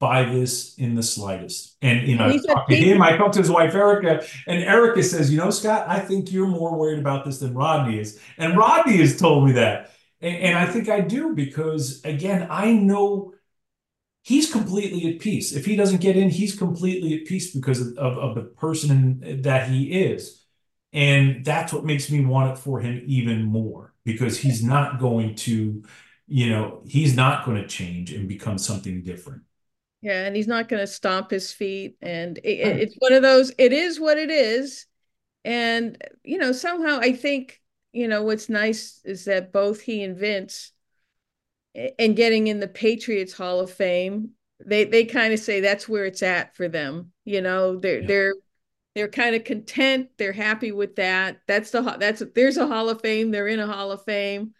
by 0.00 0.24
this 0.24 0.74
in 0.76 0.94
the 0.94 1.02
slightest. 1.02 1.76
And 1.82 2.08
you 2.08 2.16
know, 2.16 2.26
I 2.26 2.38
talked 2.38 2.70
to 2.70 2.76
him, 2.76 3.02
I 3.02 3.16
talked 3.16 3.34
to 3.34 3.40
his 3.40 3.50
wife 3.50 3.74
Erica, 3.74 4.24
and 4.46 4.64
Erica 4.64 5.02
says, 5.02 5.30
you 5.30 5.38
know, 5.38 5.50
Scott, 5.50 5.86
I 5.88 6.00
think 6.00 6.32
you're 6.32 6.46
more 6.46 6.76
worried 6.76 6.98
about 6.98 7.24
this 7.24 7.38
than 7.38 7.54
Rodney 7.54 8.00
is. 8.00 8.18
And 8.38 8.56
Rodney 8.56 8.96
has 8.96 9.16
told 9.16 9.46
me 9.46 9.52
that. 9.52 9.92
And, 10.20 10.36
and 10.36 10.58
I 10.58 10.66
think 10.66 10.88
I 10.88 11.00
do 11.00 11.34
because 11.34 12.04
again, 12.04 12.46
I 12.50 12.72
know 12.72 13.34
he's 14.22 14.50
completely 14.50 15.12
at 15.12 15.20
peace. 15.20 15.52
If 15.52 15.64
he 15.66 15.76
doesn't 15.76 16.00
get 16.00 16.16
in, 16.16 16.30
he's 16.30 16.56
completely 16.56 17.14
at 17.14 17.26
peace 17.26 17.54
because 17.54 17.80
of, 17.80 17.98
of, 17.98 18.18
of 18.18 18.34
the 18.34 18.42
person 18.42 19.42
that 19.42 19.68
he 19.68 20.02
is. 20.02 20.44
And 20.92 21.44
that's 21.44 21.72
what 21.72 21.84
makes 21.84 22.10
me 22.10 22.24
want 22.24 22.52
it 22.52 22.58
for 22.58 22.80
him 22.80 23.02
even 23.06 23.44
more 23.44 23.94
because 24.04 24.38
he's 24.38 24.62
not 24.62 24.98
going 24.98 25.36
to 25.36 25.82
you 26.32 26.48
know, 26.48 26.80
he's 26.86 27.16
not 27.16 27.44
going 27.44 27.60
to 27.60 27.66
change 27.66 28.12
and 28.12 28.28
become 28.28 28.56
something 28.56 29.02
different. 29.02 29.42
Yeah, 30.00 30.24
and 30.24 30.36
he's 30.36 30.46
not 30.46 30.68
going 30.68 30.80
to 30.80 30.86
stomp 30.86 31.30
his 31.30 31.52
feet. 31.52 31.96
And 32.00 32.38
it, 32.38 32.58
it's 32.60 32.94
one 33.00 33.12
of 33.12 33.22
those, 33.22 33.52
it 33.58 33.72
is 33.72 33.98
what 33.98 34.16
it 34.16 34.30
is. 34.30 34.86
And, 35.44 36.02
you 36.22 36.38
know, 36.38 36.52
somehow 36.52 37.00
I 37.00 37.12
think, 37.12 37.59
you 37.92 38.08
know, 38.08 38.22
what's 38.22 38.48
nice 38.48 39.00
is 39.04 39.24
that 39.24 39.52
both 39.52 39.80
he 39.80 40.02
and 40.02 40.16
Vince, 40.16 40.72
and 41.74 42.16
getting 42.16 42.48
in 42.48 42.60
the 42.60 42.68
Patriots 42.68 43.32
Hall 43.32 43.60
of 43.60 43.70
Fame, 43.70 44.30
they 44.64 44.84
they 44.84 45.04
kind 45.04 45.32
of 45.32 45.38
say 45.38 45.60
that's 45.60 45.88
where 45.88 46.04
it's 46.04 46.22
at 46.22 46.56
for 46.56 46.68
them. 46.68 47.12
You 47.24 47.40
know, 47.40 47.76
they're 47.78 48.00
yeah. 48.00 48.06
they're 48.06 48.34
they're 48.94 49.08
kind 49.08 49.34
of 49.36 49.44
content. 49.44 50.08
They're 50.18 50.32
happy 50.32 50.72
with 50.72 50.96
that. 50.96 51.38
That's 51.46 51.70
the 51.70 51.82
that's 51.82 52.22
there's 52.34 52.56
a 52.56 52.66
Hall 52.66 52.88
of 52.88 53.00
Fame. 53.00 53.30
They're 53.30 53.48
in 53.48 53.60
a 53.60 53.66
Hall 53.66 53.92
of 53.92 54.04
Fame 54.04 54.54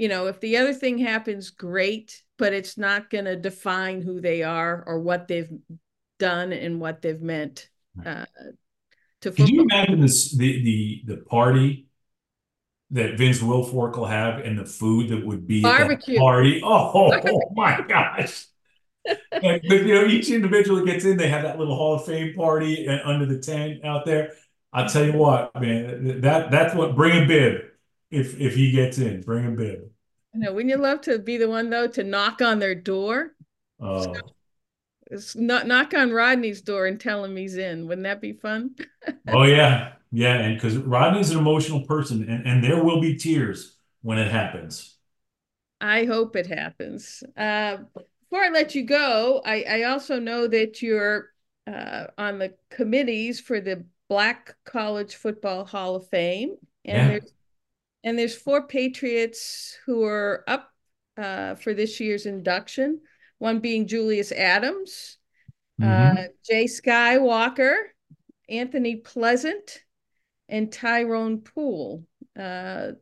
you 0.00 0.08
know, 0.08 0.28
if 0.28 0.40
the 0.40 0.56
other 0.56 0.72
thing 0.72 0.96
happens, 0.96 1.50
great, 1.50 2.22
but 2.38 2.54
it's 2.54 2.78
not 2.78 3.10
going 3.10 3.26
to 3.26 3.36
define 3.36 4.00
who 4.00 4.18
they 4.18 4.42
are 4.42 4.82
or 4.86 4.98
what 4.98 5.28
they've 5.28 5.50
done 6.18 6.54
and 6.54 6.80
what 6.80 7.02
they've 7.02 7.20
meant 7.20 7.68
uh, 8.04 8.24
to 9.20 9.30
football. 9.30 9.46
Can 9.46 9.54
you 9.54 9.62
imagine 9.62 10.00
this 10.00 10.34
the 10.34 10.62
the 10.62 11.02
the 11.06 11.16
party 11.24 11.86
that 12.92 13.16
Vince 13.16 13.40
Wilfork 13.40 13.96
will 13.96 14.06
have 14.06 14.40
and 14.40 14.58
the 14.58 14.64
food 14.64 15.10
that 15.10 15.24
would 15.24 15.46
be 15.46 15.62
Barbecue. 15.62 16.18
party? 16.18 16.60
Oh, 16.64 16.90
oh, 16.94 17.20
oh 17.26 17.52
my 17.54 17.80
gosh. 17.86 18.46
and, 19.06 19.62
but, 19.68 19.82
you 19.86 19.94
know, 19.94 20.04
each 20.06 20.30
individual 20.30 20.78
that 20.78 20.86
gets 20.86 21.04
in, 21.04 21.16
they 21.16 21.28
have 21.28 21.42
that 21.42 21.58
little 21.58 21.76
Hall 21.76 21.94
of 21.94 22.04
Fame 22.04 22.34
party 22.34 22.88
uh, 22.88 22.98
under 23.08 23.26
the 23.26 23.38
tent 23.38 23.84
out 23.84 24.04
there. 24.04 24.32
I'll 24.72 24.88
tell 24.88 25.04
you 25.04 25.14
what, 25.14 25.54
man, 25.60 26.20
that 26.20 26.50
that's 26.50 26.74
what 26.74 26.94
bring 26.94 27.24
a 27.24 27.26
bib 27.26 27.62
if 28.10 28.38
if 28.38 28.54
he 28.54 28.70
gets 28.70 28.98
in, 28.98 29.20
bring 29.22 29.46
a 29.46 29.50
bib. 29.50 29.90
I 30.34 30.38
know. 30.38 30.52
Wouldn't 30.52 30.70
you 30.70 30.76
love 30.76 31.00
to 31.02 31.18
be 31.18 31.38
the 31.38 31.48
one 31.48 31.70
though 31.70 31.88
to 31.88 32.04
knock 32.04 32.40
on 32.40 32.60
their 32.60 32.76
door? 32.76 33.32
Oh. 33.80 34.14
So, 35.16 35.40
not 35.40 35.66
knock 35.66 35.92
on 35.92 36.12
Rodney's 36.12 36.62
door 36.62 36.86
and 36.86 37.00
tell 37.00 37.24
him 37.24 37.36
he's 37.36 37.56
in. 37.56 37.88
Wouldn't 37.88 38.04
that 38.04 38.20
be 38.20 38.32
fun? 38.32 38.76
oh 39.28 39.42
yeah, 39.42 39.94
yeah, 40.12 40.34
and 40.34 40.56
because 40.56 40.76
Rodney's 40.76 41.30
an 41.30 41.38
emotional 41.38 41.82
person, 41.82 42.28
and 42.28 42.46
and 42.46 42.64
there 42.64 42.82
will 42.82 43.00
be 43.00 43.16
tears 43.16 43.76
when 44.02 44.18
it 44.18 44.30
happens. 44.30 44.96
I 45.80 46.04
hope 46.04 46.36
it 46.36 46.46
happens. 46.46 47.22
Uh, 47.36 47.78
before 47.94 48.44
I 48.44 48.50
let 48.50 48.74
you 48.74 48.84
go, 48.84 49.40
I, 49.44 49.62
I 49.62 49.82
also 49.84 50.18
know 50.18 50.46
that 50.46 50.82
you're 50.82 51.30
uh, 51.66 52.06
on 52.18 52.38
the 52.38 52.54
committees 52.70 53.40
for 53.40 53.60
the 53.60 53.84
Black 54.08 54.56
College 54.64 55.14
Football 55.14 55.64
Hall 55.64 55.94
of 55.94 56.08
Fame, 56.08 56.56
and 56.84 56.96
yeah. 56.96 57.08
there's 57.08 57.32
and 58.02 58.18
there's 58.18 58.34
four 58.34 58.66
Patriots 58.66 59.78
who 59.86 60.04
are 60.04 60.44
up 60.48 60.72
uh, 61.16 61.54
for 61.54 61.72
this 61.72 62.00
year's 62.00 62.26
induction. 62.26 63.00
One 63.38 63.60
being 63.60 63.86
Julius 63.86 64.32
Adams, 64.32 65.18
mm-hmm. 65.80 66.18
uh, 66.18 66.22
Jay 66.44 66.64
Skywalker, 66.64 67.76
Anthony 68.48 68.96
Pleasant, 68.96 69.82
and 70.50 70.72
Tyrone 70.72 71.38
Poole. 71.38 72.04
Uh, 72.38 72.92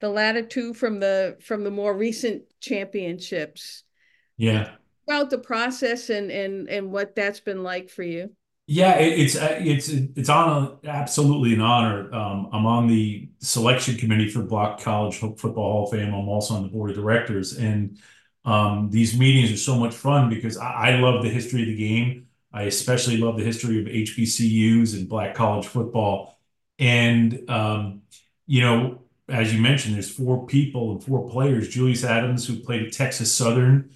the 0.00 0.08
latter 0.08 0.42
two 0.42 0.74
from 0.74 1.00
the 1.00 1.36
from 1.40 1.64
the 1.64 1.70
more 1.70 1.94
recent 1.94 2.42
championships. 2.60 3.84
Yeah. 4.36 4.70
About 5.06 5.30
the 5.30 5.38
process 5.38 6.10
and 6.10 6.30
and 6.30 6.68
and 6.68 6.92
what 6.92 7.14
that's 7.14 7.40
been 7.40 7.62
like 7.62 7.90
for 7.90 8.02
you. 8.02 8.30
Yeah, 8.70 8.96
it's 8.98 9.34
uh, 9.34 9.58
it's 9.60 9.88
it's 9.88 10.28
on 10.28 10.78
absolutely 10.84 11.54
an 11.54 11.62
honor. 11.62 12.12
Um, 12.12 12.50
I'm 12.52 12.66
on 12.66 12.86
the 12.86 13.30
selection 13.38 13.96
committee 13.96 14.28
for 14.28 14.42
Black 14.42 14.78
College 14.80 15.16
Football 15.16 15.54
Hall 15.54 15.84
of 15.84 15.90
Fame. 15.90 16.12
I'm 16.12 16.28
also 16.28 16.54
on 16.54 16.64
the 16.64 16.68
board 16.68 16.90
of 16.90 16.96
directors, 16.96 17.56
and 17.56 17.98
um, 18.44 18.90
these 18.90 19.18
meetings 19.18 19.50
are 19.50 19.56
so 19.56 19.78
much 19.78 19.94
fun 19.94 20.28
because 20.28 20.58
I, 20.58 20.70
I 20.70 20.96
love 20.98 21.22
the 21.22 21.30
history 21.30 21.62
of 21.62 21.68
the 21.68 21.76
game. 21.76 22.26
I 22.52 22.64
especially 22.64 23.16
love 23.16 23.38
the 23.38 23.44
history 23.44 23.80
of 23.80 23.86
HBCUs 23.86 24.94
and 24.94 25.08
Black 25.08 25.34
college 25.34 25.66
football. 25.66 26.37
And 26.78 27.48
um, 27.48 28.02
you 28.46 28.62
know, 28.62 29.02
as 29.28 29.52
you 29.52 29.60
mentioned, 29.60 29.94
there's 29.94 30.10
four 30.10 30.46
people 30.46 30.92
and 30.92 31.02
four 31.02 31.28
players. 31.28 31.68
Julius 31.68 32.04
Adams, 32.04 32.46
who 32.46 32.60
played 32.60 32.86
at 32.86 32.92
Texas 32.92 33.32
Southern. 33.32 33.90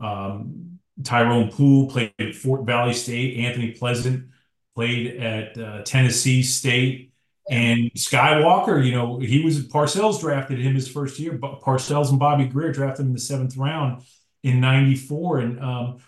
Um, 0.00 0.78
Tyrone 1.04 1.50
Poole 1.50 1.88
played 1.90 2.12
at 2.18 2.34
Fort 2.34 2.64
Valley 2.64 2.94
State. 2.94 3.38
Anthony 3.38 3.72
Pleasant 3.72 4.28
played 4.74 5.16
at 5.16 5.58
uh, 5.58 5.82
Tennessee 5.82 6.42
State. 6.42 7.12
And 7.50 7.90
Skywalker, 7.94 8.84
you 8.84 8.92
know, 8.92 9.18
he 9.18 9.42
was 9.42 9.66
Parcells 9.66 10.20
drafted 10.20 10.58
him 10.58 10.74
his 10.74 10.88
first 10.88 11.18
year. 11.18 11.32
But 11.32 11.60
Parcells 11.60 12.10
and 12.10 12.18
Bobby 12.18 12.46
Grier 12.46 12.72
drafted 12.72 13.04
him 13.04 13.08
in 13.08 13.12
the 13.14 13.20
seventh 13.20 13.56
round 13.56 14.02
in 14.42 14.60
'94, 14.60 15.38
and 15.38 15.60
um, 15.60 15.98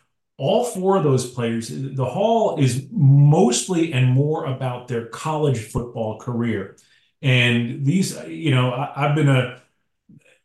all 0.41 0.65
four 0.65 0.97
of 0.97 1.05
those 1.05 1.31
players. 1.31 1.69
The 1.69 2.05
Hall 2.05 2.59
is 2.59 2.87
mostly 2.91 3.93
and 3.93 4.09
more 4.09 4.47
about 4.47 4.89
their 4.89 5.05
college 5.07 5.59
football 5.59 6.19
career. 6.19 6.79
And 7.21 7.85
these, 7.85 8.19
you 8.27 8.55
know, 8.55 8.73
I, 8.73 9.09
have 9.09 9.15
been 9.15 9.29
a 9.29 9.61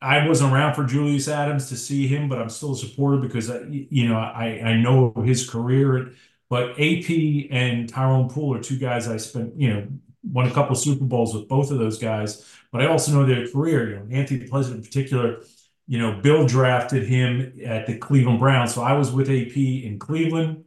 I 0.02 0.28
wasn't 0.28 0.52
around 0.52 0.74
for 0.74 0.84
Julius 0.84 1.30
Adams 1.30 1.70
to 1.70 1.78
see 1.78 2.08
him, 2.08 2.28
but 2.28 2.40
I'm 2.40 2.50
still 2.50 2.74
a 2.74 2.76
supporter 2.76 3.18
because 3.22 3.50
uh, 3.50 3.66
you 3.70 4.10
know 4.10 4.18
I 4.18 4.62
I 4.66 4.76
know 4.76 5.14
his 5.26 5.50
career. 5.50 6.12
But 6.50 6.72
AP 6.72 7.50
and 7.50 7.88
Tyrone 7.88 8.30
Poole 8.30 8.54
are 8.56 8.62
two 8.62 8.78
guys 8.78 9.08
I 9.08 9.16
spent 9.16 9.58
you 9.58 9.74
know 9.74 9.88
won 10.24 10.48
a 10.48 10.54
couple 10.54 10.76
Super 10.76 11.06
Bowls 11.06 11.34
with 11.34 11.48
both 11.48 11.72
of 11.72 11.80
those 11.80 11.98
guys. 11.98 12.46
But 12.74 12.82
I 12.82 12.88
also 12.88 13.14
know 13.14 13.26
their 13.26 13.48
career. 13.48 13.92
You 13.92 13.96
know 13.96 14.08
Anthony 14.12 14.46
Pleasant 14.46 14.76
in 14.76 14.84
particular. 14.84 15.42
You 15.88 16.00
know, 16.00 16.20
Bill 16.22 16.48
drafted 16.48 17.04
him 17.04 17.60
at 17.64 17.86
the 17.86 17.98
Cleveland 17.98 18.40
Browns. 18.40 18.74
So 18.74 18.82
I 18.82 18.94
was 18.94 19.12
with 19.12 19.30
AP 19.30 19.56
in 19.56 20.00
Cleveland, 20.00 20.64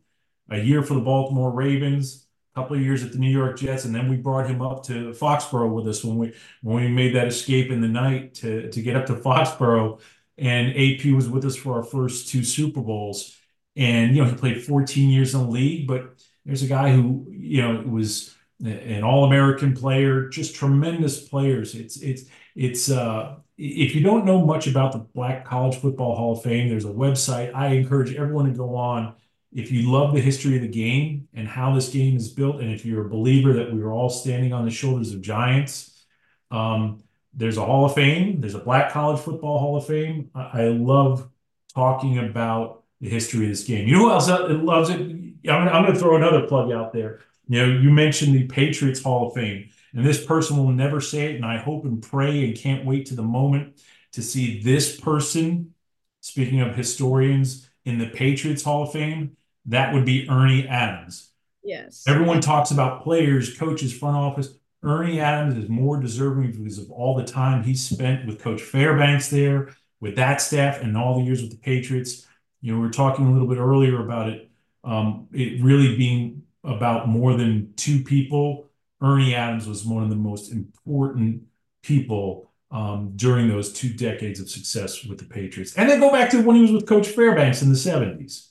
a 0.50 0.58
year 0.58 0.82
for 0.82 0.94
the 0.94 1.00
Baltimore 1.00 1.50
Ravens, 1.50 2.26
a 2.54 2.60
couple 2.60 2.76
of 2.76 2.82
years 2.82 3.02
at 3.02 3.12
the 3.12 3.18
New 3.18 3.30
York 3.30 3.58
Jets, 3.58 3.84
and 3.84 3.94
then 3.94 4.08
we 4.08 4.16
brought 4.16 4.48
him 4.48 4.62
up 4.62 4.84
to 4.84 5.12
Foxborough 5.12 5.72
with 5.72 5.88
us 5.88 6.04
when 6.04 6.18
we 6.18 6.34
when 6.62 6.76
we 6.84 6.88
made 6.88 7.14
that 7.14 7.26
escape 7.28 7.70
in 7.70 7.80
the 7.80 7.88
night 7.88 8.34
to 8.34 8.70
to 8.70 8.82
get 8.82 8.96
up 8.96 9.06
to 9.06 9.14
Foxborough. 9.14 10.00
And 10.38 10.68
AP 10.70 11.06
was 11.14 11.28
with 11.28 11.44
us 11.44 11.56
for 11.56 11.74
our 11.74 11.82
first 11.82 12.28
two 12.28 12.44
Super 12.44 12.80
Bowls. 12.80 13.36
And 13.76 14.16
you 14.16 14.22
know, 14.22 14.30
he 14.30 14.36
played 14.36 14.62
14 14.62 15.10
years 15.10 15.34
in 15.34 15.42
the 15.42 15.48
league, 15.48 15.86
but 15.88 16.14
there's 16.44 16.62
a 16.62 16.68
guy 16.68 16.92
who, 16.92 17.26
you 17.30 17.62
know, 17.62 17.82
was 17.82 18.34
an 18.64 19.04
all-American 19.04 19.74
player, 19.74 20.28
just 20.28 20.54
tremendous 20.56 21.28
players. 21.28 21.74
It's 21.74 21.96
it's 21.98 22.24
it's 22.56 22.90
uh 22.90 23.36
if 23.58 23.94
you 23.94 24.02
don't 24.02 24.24
know 24.24 24.46
much 24.46 24.68
about 24.68 24.92
the 24.92 24.98
Black 24.98 25.44
College 25.44 25.76
Football 25.76 26.14
Hall 26.14 26.32
of 26.32 26.42
Fame, 26.42 26.68
there's 26.68 26.84
a 26.84 26.88
website. 26.88 27.52
I 27.54 27.68
encourage 27.68 28.14
everyone 28.14 28.46
to 28.46 28.56
go 28.56 28.76
on. 28.76 29.14
If 29.52 29.72
you 29.72 29.90
love 29.90 30.14
the 30.14 30.20
history 30.20 30.54
of 30.54 30.62
the 30.62 30.68
game 30.68 31.26
and 31.34 31.48
how 31.48 31.74
this 31.74 31.88
game 31.88 32.16
is 32.16 32.28
built, 32.28 32.60
and 32.60 32.72
if 32.72 32.86
you're 32.86 33.06
a 33.06 33.08
believer 33.08 33.54
that 33.54 33.72
we 33.72 33.82
are 33.82 33.92
all 33.92 34.10
standing 34.10 34.52
on 34.52 34.64
the 34.64 34.70
shoulders 34.70 35.12
of 35.12 35.22
giants, 35.22 36.04
um, 36.52 37.02
there's 37.34 37.56
a 37.56 37.64
Hall 37.64 37.84
of 37.84 37.94
Fame. 37.94 38.40
There's 38.40 38.54
a 38.54 38.60
Black 38.60 38.92
College 38.92 39.20
Football 39.20 39.58
Hall 39.58 39.76
of 39.76 39.86
Fame. 39.86 40.30
I, 40.34 40.62
I 40.62 40.68
love 40.68 41.28
talking 41.74 42.18
about 42.18 42.84
the 43.00 43.08
history 43.08 43.44
of 43.44 43.50
this 43.50 43.64
game. 43.64 43.88
You 43.88 43.94
know 43.94 44.00
who 44.00 44.10
else 44.12 44.28
loves 44.28 44.90
it? 44.90 45.00
I'm, 45.00 45.68
I'm 45.68 45.82
going 45.82 45.94
to 45.94 45.98
throw 45.98 46.16
another 46.16 46.46
plug 46.46 46.70
out 46.70 46.92
there. 46.92 47.20
You 47.48 47.66
know, 47.66 47.80
you 47.80 47.90
mentioned 47.90 48.34
the 48.34 48.46
Patriots 48.46 49.02
Hall 49.02 49.28
of 49.28 49.34
Fame. 49.34 49.70
And 49.98 50.06
this 50.06 50.24
person 50.24 50.56
will 50.56 50.70
never 50.70 51.00
say 51.00 51.32
it. 51.32 51.34
And 51.34 51.44
I 51.44 51.56
hope 51.56 51.84
and 51.84 52.00
pray 52.00 52.44
and 52.44 52.56
can't 52.56 52.86
wait 52.86 53.06
to 53.06 53.16
the 53.16 53.22
moment 53.22 53.82
to 54.12 54.22
see 54.22 54.62
this 54.62 54.98
person, 54.98 55.74
speaking 56.20 56.60
of 56.60 56.76
historians, 56.76 57.68
in 57.84 57.98
the 57.98 58.06
Patriots 58.06 58.62
Hall 58.62 58.84
of 58.84 58.92
Fame. 58.92 59.36
That 59.66 59.92
would 59.92 60.06
be 60.06 60.30
Ernie 60.30 60.68
Adams. 60.68 61.32
Yes. 61.64 62.04
Everyone 62.06 62.40
talks 62.40 62.70
about 62.70 63.02
players, 63.02 63.58
coaches, 63.58 63.92
front 63.92 64.16
office. 64.16 64.54
Ernie 64.84 65.18
Adams 65.18 65.64
is 65.64 65.68
more 65.68 66.00
deserving 66.00 66.52
because 66.52 66.78
of 66.78 66.92
all 66.92 67.16
the 67.16 67.24
time 67.24 67.64
he 67.64 67.74
spent 67.74 68.24
with 68.24 68.40
Coach 68.40 68.62
Fairbanks 68.62 69.30
there, 69.30 69.74
with 69.98 70.14
that 70.14 70.40
staff, 70.40 70.80
and 70.80 70.96
all 70.96 71.18
the 71.18 71.24
years 71.24 71.42
with 71.42 71.50
the 71.50 71.56
Patriots. 71.56 72.24
You 72.60 72.72
know, 72.72 72.78
we 72.78 72.86
were 72.86 72.92
talking 72.92 73.26
a 73.26 73.32
little 73.32 73.48
bit 73.48 73.58
earlier 73.58 74.00
about 74.00 74.28
it. 74.28 74.48
Um, 74.84 75.26
it 75.32 75.60
really 75.60 75.96
being 75.96 76.44
about 76.62 77.08
more 77.08 77.34
than 77.34 77.74
two 77.74 78.04
people 78.04 78.67
Ernie 79.00 79.34
Adams 79.34 79.66
was 79.66 79.84
one 79.84 80.02
of 80.02 80.10
the 80.10 80.16
most 80.16 80.52
important 80.52 81.42
people 81.82 82.50
um, 82.70 83.12
during 83.16 83.48
those 83.48 83.72
two 83.72 83.88
decades 83.88 84.40
of 84.40 84.50
success 84.50 85.04
with 85.04 85.18
the 85.18 85.24
Patriots. 85.24 85.74
And 85.74 85.88
then 85.88 86.00
go 86.00 86.10
back 86.10 86.30
to 86.30 86.42
when 86.42 86.56
he 86.56 86.62
was 86.62 86.72
with 86.72 86.86
Coach 86.86 87.08
Fairbanks 87.08 87.62
in 87.62 87.70
the 87.70 87.76
70s. 87.76 88.48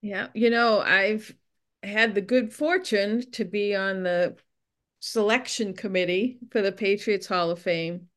Yeah. 0.00 0.28
You 0.34 0.50
know, 0.50 0.80
I've 0.80 1.32
had 1.82 2.14
the 2.14 2.20
good 2.20 2.52
fortune 2.52 3.30
to 3.32 3.44
be 3.44 3.74
on 3.74 4.02
the 4.02 4.36
selection 5.00 5.74
committee 5.74 6.38
for 6.50 6.62
the 6.62 6.72
Patriots 6.72 7.26
Hall 7.26 7.50
of 7.50 7.60
Fame. 7.60 8.08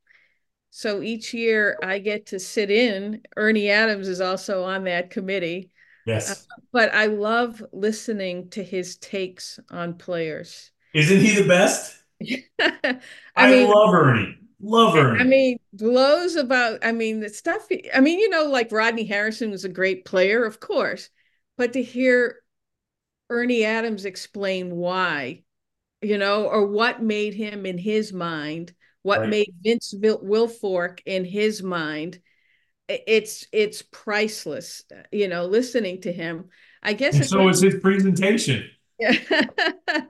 So 0.72 1.02
each 1.02 1.34
year 1.34 1.78
I 1.84 2.00
get 2.00 2.28
to 2.28 2.40
sit 2.40 2.70
in. 2.70 3.22
Ernie 3.38 3.70
Adams 3.70 4.08
is 4.08 4.22
also 4.22 4.64
on 4.64 4.84
that 4.86 5.10
committee. 5.10 5.72
Yes. 6.06 6.32
Uh, 6.32 6.56
but 6.72 6.94
I 6.94 7.06
love 7.06 7.64
listening 7.72 8.50
to 8.52 8.64
his 8.64 8.98
takes 8.98 9.60
on 9.70 9.96
players. 9.96 10.72
Isn't 10.96 11.20
he 11.20 11.42
the 11.42 11.48
best? 11.48 12.02
I, 12.62 13.00
I 13.36 13.52
mean, 13.52 13.70
love 13.70 13.94
Ernie. 13.94 14.38
Love 14.62 14.96
Ernie. 14.96 15.20
I 15.20 15.24
mean, 15.26 15.60
blows 15.74 16.38
about, 16.38 16.86
I 16.86 16.94
mean, 16.94 17.20
the 17.20 17.28
stuff, 17.28 17.68
I 17.94 18.00
mean, 18.00 18.18
you 18.20 18.30
know, 18.30 18.46
like 18.46 18.72
Rodney 18.72 19.04
Harrison 19.04 19.52
was 19.52 19.66
a 19.66 19.70
great 19.70 20.06
player, 20.06 20.46
of 20.46 20.62
course, 20.62 21.10
but 21.58 21.74
to 21.74 21.84
hear 21.84 22.38
Ernie 23.30 23.66
Adams 23.66 24.06
explain 24.06 24.74
why, 24.78 25.44
you 26.02 26.18
know, 26.18 26.46
or 26.46 26.66
what 26.66 27.04
made 27.04 27.34
him 27.34 27.66
in 27.66 27.78
his 27.78 28.14
mind, 28.14 28.74
what 29.02 29.20
right. 29.20 29.30
made 29.30 29.54
Vince 29.62 29.94
Wilfork 29.94 31.00
in 31.06 31.26
his 31.26 31.62
mind, 31.62 32.22
it's 32.88 33.46
it's 33.52 33.82
priceless, 33.82 34.84
you 35.12 35.28
know, 35.28 35.46
listening 35.46 36.00
to 36.02 36.14
him. 36.14 36.50
I 36.82 36.94
guess. 36.94 37.16
And 37.16 37.26
so 37.26 37.50
is 37.50 37.62
his 37.62 37.82
presentation. 37.82 38.70
Yeah. 38.98 39.18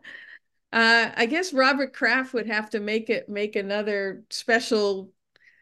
Uh, 0.75 1.09
I 1.15 1.25
guess 1.25 1.53
Robert 1.53 1.93
Kraft 1.93 2.33
would 2.33 2.47
have 2.47 2.69
to 2.71 2.81
make 2.81 3.09
it 3.09 3.29
make 3.29 3.55
another 3.55 4.25
special. 4.29 5.13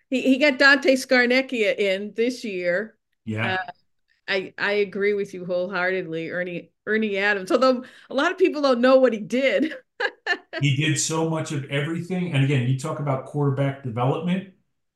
He 0.10 0.24
he 0.24 0.40
got 0.40 0.58
Dante 0.58 0.96
Scarnecchia 0.96 1.78
in 1.78 2.14
this 2.16 2.44
year. 2.44 2.98
Yeah. 3.24 3.54
Uh, 3.54 3.72
I 4.28 4.54
I 4.58 4.72
agree 4.74 5.14
with 5.14 5.36
you 5.36 5.46
wholeheartedly, 5.46 6.32
Ernie 6.32 6.72
Ernie 6.88 7.18
Adams. 7.18 7.52
Although 7.52 7.84
a 8.10 8.14
lot 8.16 8.32
of 8.32 8.40
people 8.40 8.64
don't 8.64 8.82
know 8.82 8.98
what 8.98 9.14
he 9.14 9.20
did. 9.20 9.76
he 10.62 10.76
did 10.76 11.00
so 11.00 11.30
much 11.30 11.52
of 11.52 11.66
everything. 11.66 12.34
And 12.34 12.44
again, 12.44 12.68
you 12.68 12.80
talk 12.80 13.00
about 13.00 13.26
quarterback 13.26 13.84
development 13.84 14.56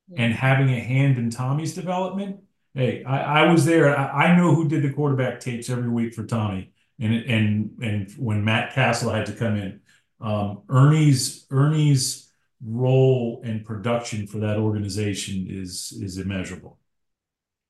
yeah. 0.09 0.23
and 0.23 0.33
having 0.33 0.69
a 0.69 0.79
hand 0.79 1.19
in 1.19 1.29
Tommy's 1.29 1.75
development. 1.75 2.39
Hey, 2.73 3.03
I, 3.03 3.43
I 3.43 3.51
was 3.51 3.65
there. 3.65 3.95
I, 3.95 4.29
I 4.29 4.35
know 4.35 4.55
who 4.55 4.67
did 4.67 4.81
the 4.81 4.93
quarterback 4.93 5.39
tapes 5.41 5.69
every 5.69 5.89
week 5.89 6.15
for 6.15 6.23
Tommy, 6.23 6.73
and 6.99 7.13
and 7.13 7.71
and 7.83 8.11
when 8.17 8.43
Matt 8.43 8.73
Cassel 8.73 9.11
had 9.11 9.27
to 9.27 9.33
come 9.33 9.55
in, 9.55 9.81
um, 10.19 10.63
Ernie's 10.69 11.45
Ernie's 11.51 12.31
role 12.65 13.41
and 13.43 13.63
production 13.63 14.25
for 14.27 14.39
that 14.39 14.57
organization 14.57 15.47
is 15.49 15.97
is 16.01 16.17
immeasurable. 16.17 16.79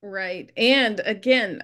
Right, 0.02 0.52
and 0.56 1.02
again, 1.06 1.62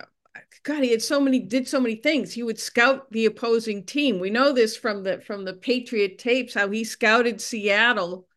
God, 0.64 0.84
he 0.84 0.92
had 0.92 1.02
so 1.02 1.20
many 1.20 1.40
did 1.40 1.68
so 1.68 1.80
many 1.80 1.96
things. 1.96 2.34
He 2.34 2.44
would 2.44 2.60
scout 2.60 3.12
the 3.12 3.26
opposing 3.26 3.86
team. 3.86 4.20
We 4.20 4.30
know 4.30 4.52
this 4.52 4.76
from 4.76 5.04
the 5.04 5.22
from 5.22 5.46
the 5.46 5.54
Patriot 5.54 6.18
tapes 6.18 6.54
how 6.54 6.70
he 6.70 6.84
scouted 6.84 7.42
Seattle, 7.42 8.28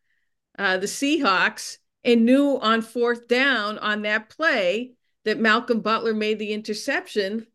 uh, 0.57 0.77
the 0.77 0.87
Seahawks, 0.87 1.77
and 2.03 2.25
knew 2.25 2.57
on 2.59 2.81
fourth 2.81 3.27
down 3.27 3.77
on 3.79 4.03
that 4.03 4.29
play 4.29 4.93
that 5.25 5.39
Malcolm 5.39 5.81
Butler 5.81 6.13
made 6.13 6.39
the 6.39 6.53
interception 6.53 7.47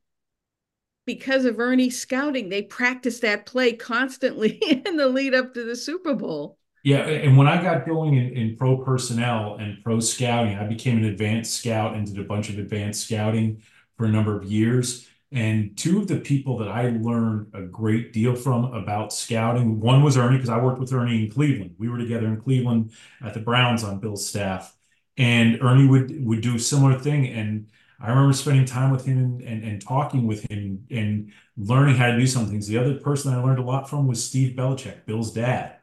because 1.07 1.45
of 1.45 1.59
Ernie 1.59 1.91
scouting. 1.91 2.49
They 2.49 2.63
practiced 2.63 3.23
that 3.23 3.47
play 3.47 3.73
constantly 3.73 4.51
in 4.87 4.97
the 4.97 5.09
lead 5.09 5.35
up 5.35 5.55
to 5.55 5.65
the 5.65 5.77
Super 5.77 6.15
Bowl. 6.15 6.59
Yeah, 6.85 7.07
and 7.07 7.37
when 7.37 7.47
I 7.47 7.63
got 7.63 7.87
going 7.87 8.15
in, 8.15 8.33
in 8.33 8.57
pro 8.57 8.77
personnel 8.79 9.57
and 9.61 9.83
pro 9.85 10.01
scouting, 10.01 10.57
I 10.57 10.67
became 10.67 10.99
an 10.99 11.05
advanced 11.05 11.55
scout 11.55 11.95
and 11.95 12.07
did 12.07 12.19
a 12.19 12.25
bunch 12.25 12.49
of 12.49 12.59
advanced 12.59 13.07
scouting 13.07 13.63
for 13.97 14.07
a 14.07 14.11
number 14.11 14.37
of 14.37 14.45
years. 14.45 15.09
And 15.31 15.77
two 15.79 15.99
of 15.99 16.09
the 16.09 16.19
people 16.19 16.59
that 16.59 16.69
I 16.69 16.91
learned 16.91 17.53
a 17.55 17.63
great 17.63 18.13
deal 18.13 18.35
from 18.35 18.65
about 18.75 19.13
scouting, 19.13 19.81
one 19.81 20.03
was 20.03 20.19
Ernie, 20.19 20.37
because 20.37 20.51
I 20.51 20.61
worked 20.61 20.79
with 20.79 20.93
Ernie 20.93 21.25
in 21.25 21.31
Cleveland. 21.31 21.77
We 21.79 21.89
were 21.89 21.99
together 21.99 22.27
in 22.27 22.41
Cleveland 22.41 22.93
at 23.25 23.33
the 23.33 23.41
Browns 23.41 23.83
on 23.83 23.99
Bill's 23.99 24.27
staff. 24.27 24.77
And 25.17 25.63
Ernie 25.63 25.87
would 25.87 26.25
would 26.27 26.41
do 26.41 26.57
a 26.57 26.59
similar 26.59 26.99
thing. 26.99 27.29
And 27.29 27.69
I 28.03 28.09
remember 28.11 28.33
spending 28.33 28.65
time 28.65 28.91
with 28.91 29.05
him 29.05 29.19
and, 29.19 29.43
and, 29.43 29.65
and 29.65 29.81
talking 29.81 30.27
with 30.27 30.51
him 30.51 30.85
and 30.91 31.33
learning 31.57 31.95
how 31.95 32.09
to 32.09 32.19
do 32.19 32.27
some 32.27 32.49
things. 32.49 32.67
The 32.67 32.77
other 32.79 32.95
person 32.99 33.33
I 33.33 33.41
learned 33.41 33.61
a 33.61 33.63
lot 33.63 33.89
from 33.89 34.09
was 34.09 34.23
Steve 34.23 34.57
Belichick, 34.57 35.07
Bill's 35.07 35.33
dad, 35.33 35.77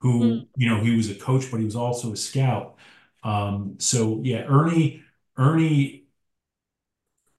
who, 0.00 0.20
mm. 0.20 0.46
you 0.56 0.70
know, 0.70 0.80
he 0.80 0.96
was 0.96 1.10
a 1.10 1.14
coach, 1.14 1.50
but 1.50 1.58
he 1.58 1.66
was 1.66 1.76
also 1.76 2.12
a 2.12 2.16
scout. 2.16 2.76
Um, 3.22 3.76
so 3.78 4.20
yeah, 4.24 4.44
Ernie, 4.44 5.02
Ernie, 5.36 6.06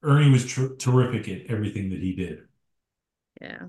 Ernie 0.04 0.30
was 0.30 0.46
tr- 0.46 0.74
terrific 0.78 1.28
at 1.28 1.50
everything 1.50 1.90
that 1.90 2.00
he 2.00 2.14
did. 2.14 2.46
Yeah. 3.40 3.66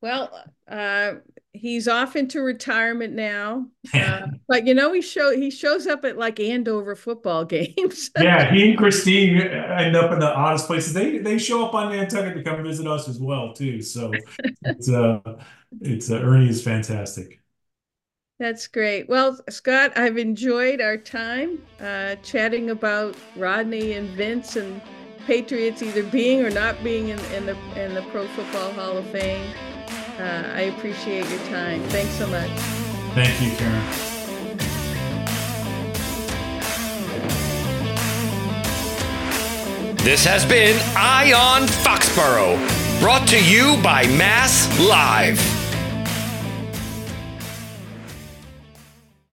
Well, 0.00 0.30
uh, 0.68 1.14
he's 1.52 1.88
off 1.88 2.14
into 2.16 2.42
retirement 2.42 3.14
now, 3.14 3.68
uh, 3.94 4.26
but 4.46 4.66
you 4.66 4.74
know 4.74 4.92
he 4.92 5.00
show 5.00 5.34
he 5.34 5.50
shows 5.50 5.86
up 5.86 6.04
at 6.04 6.18
like 6.18 6.38
Andover 6.40 6.94
football 6.94 7.44
games. 7.46 8.10
yeah, 8.18 8.52
he 8.52 8.70
and 8.70 8.78
Christine 8.78 9.38
end 9.40 9.96
up 9.96 10.12
in 10.12 10.18
the 10.18 10.34
oddest 10.34 10.66
places. 10.66 10.92
They 10.92 11.18
they 11.18 11.38
show 11.38 11.64
up 11.64 11.74
on 11.74 11.90
Nantucket 11.90 12.36
to 12.36 12.42
come 12.42 12.62
visit 12.62 12.86
us 12.86 13.08
as 13.08 13.18
well 13.18 13.54
too. 13.54 13.80
So 13.80 14.12
it's 14.62 14.90
uh 14.90 15.20
it's 15.80 16.10
uh, 16.10 16.20
Ernie 16.20 16.48
is 16.48 16.62
fantastic. 16.62 17.40
That's 18.40 18.66
great. 18.66 19.08
Well, 19.08 19.38
Scott, 19.48 19.96
I've 19.96 20.18
enjoyed 20.18 20.80
our 20.80 20.96
time 20.96 21.62
uh, 21.80 22.16
chatting 22.16 22.70
about 22.70 23.14
Rodney 23.36 23.92
and 23.92 24.08
Vince 24.10 24.56
and 24.56 24.82
Patriots 25.24 25.82
either 25.82 26.02
being 26.02 26.44
or 26.44 26.50
not 26.50 26.82
being 26.82 27.08
in, 27.08 27.18
in 27.32 27.46
the 27.46 27.56
in 27.82 27.94
the 27.94 28.02
Pro 28.10 28.26
Football 28.28 28.72
Hall 28.72 28.98
of 28.98 29.06
Fame. 29.06 29.46
Uh, 30.18 30.52
I 30.54 30.60
appreciate 30.76 31.28
your 31.28 31.40
time. 31.48 31.82
Thanks 31.84 32.12
so 32.14 32.26
much. 32.28 32.50
Thank 33.14 33.40
you, 33.40 33.56
Karen. 33.56 34.14
This 40.04 40.24
has 40.26 40.44
been 40.44 40.78
Eye 40.96 41.32
on 41.32 41.62
Foxborough, 41.66 42.58
brought 43.00 43.26
to 43.28 43.42
you 43.42 43.80
by 43.82 44.06
Mass 44.08 44.68
Live. 44.78 45.53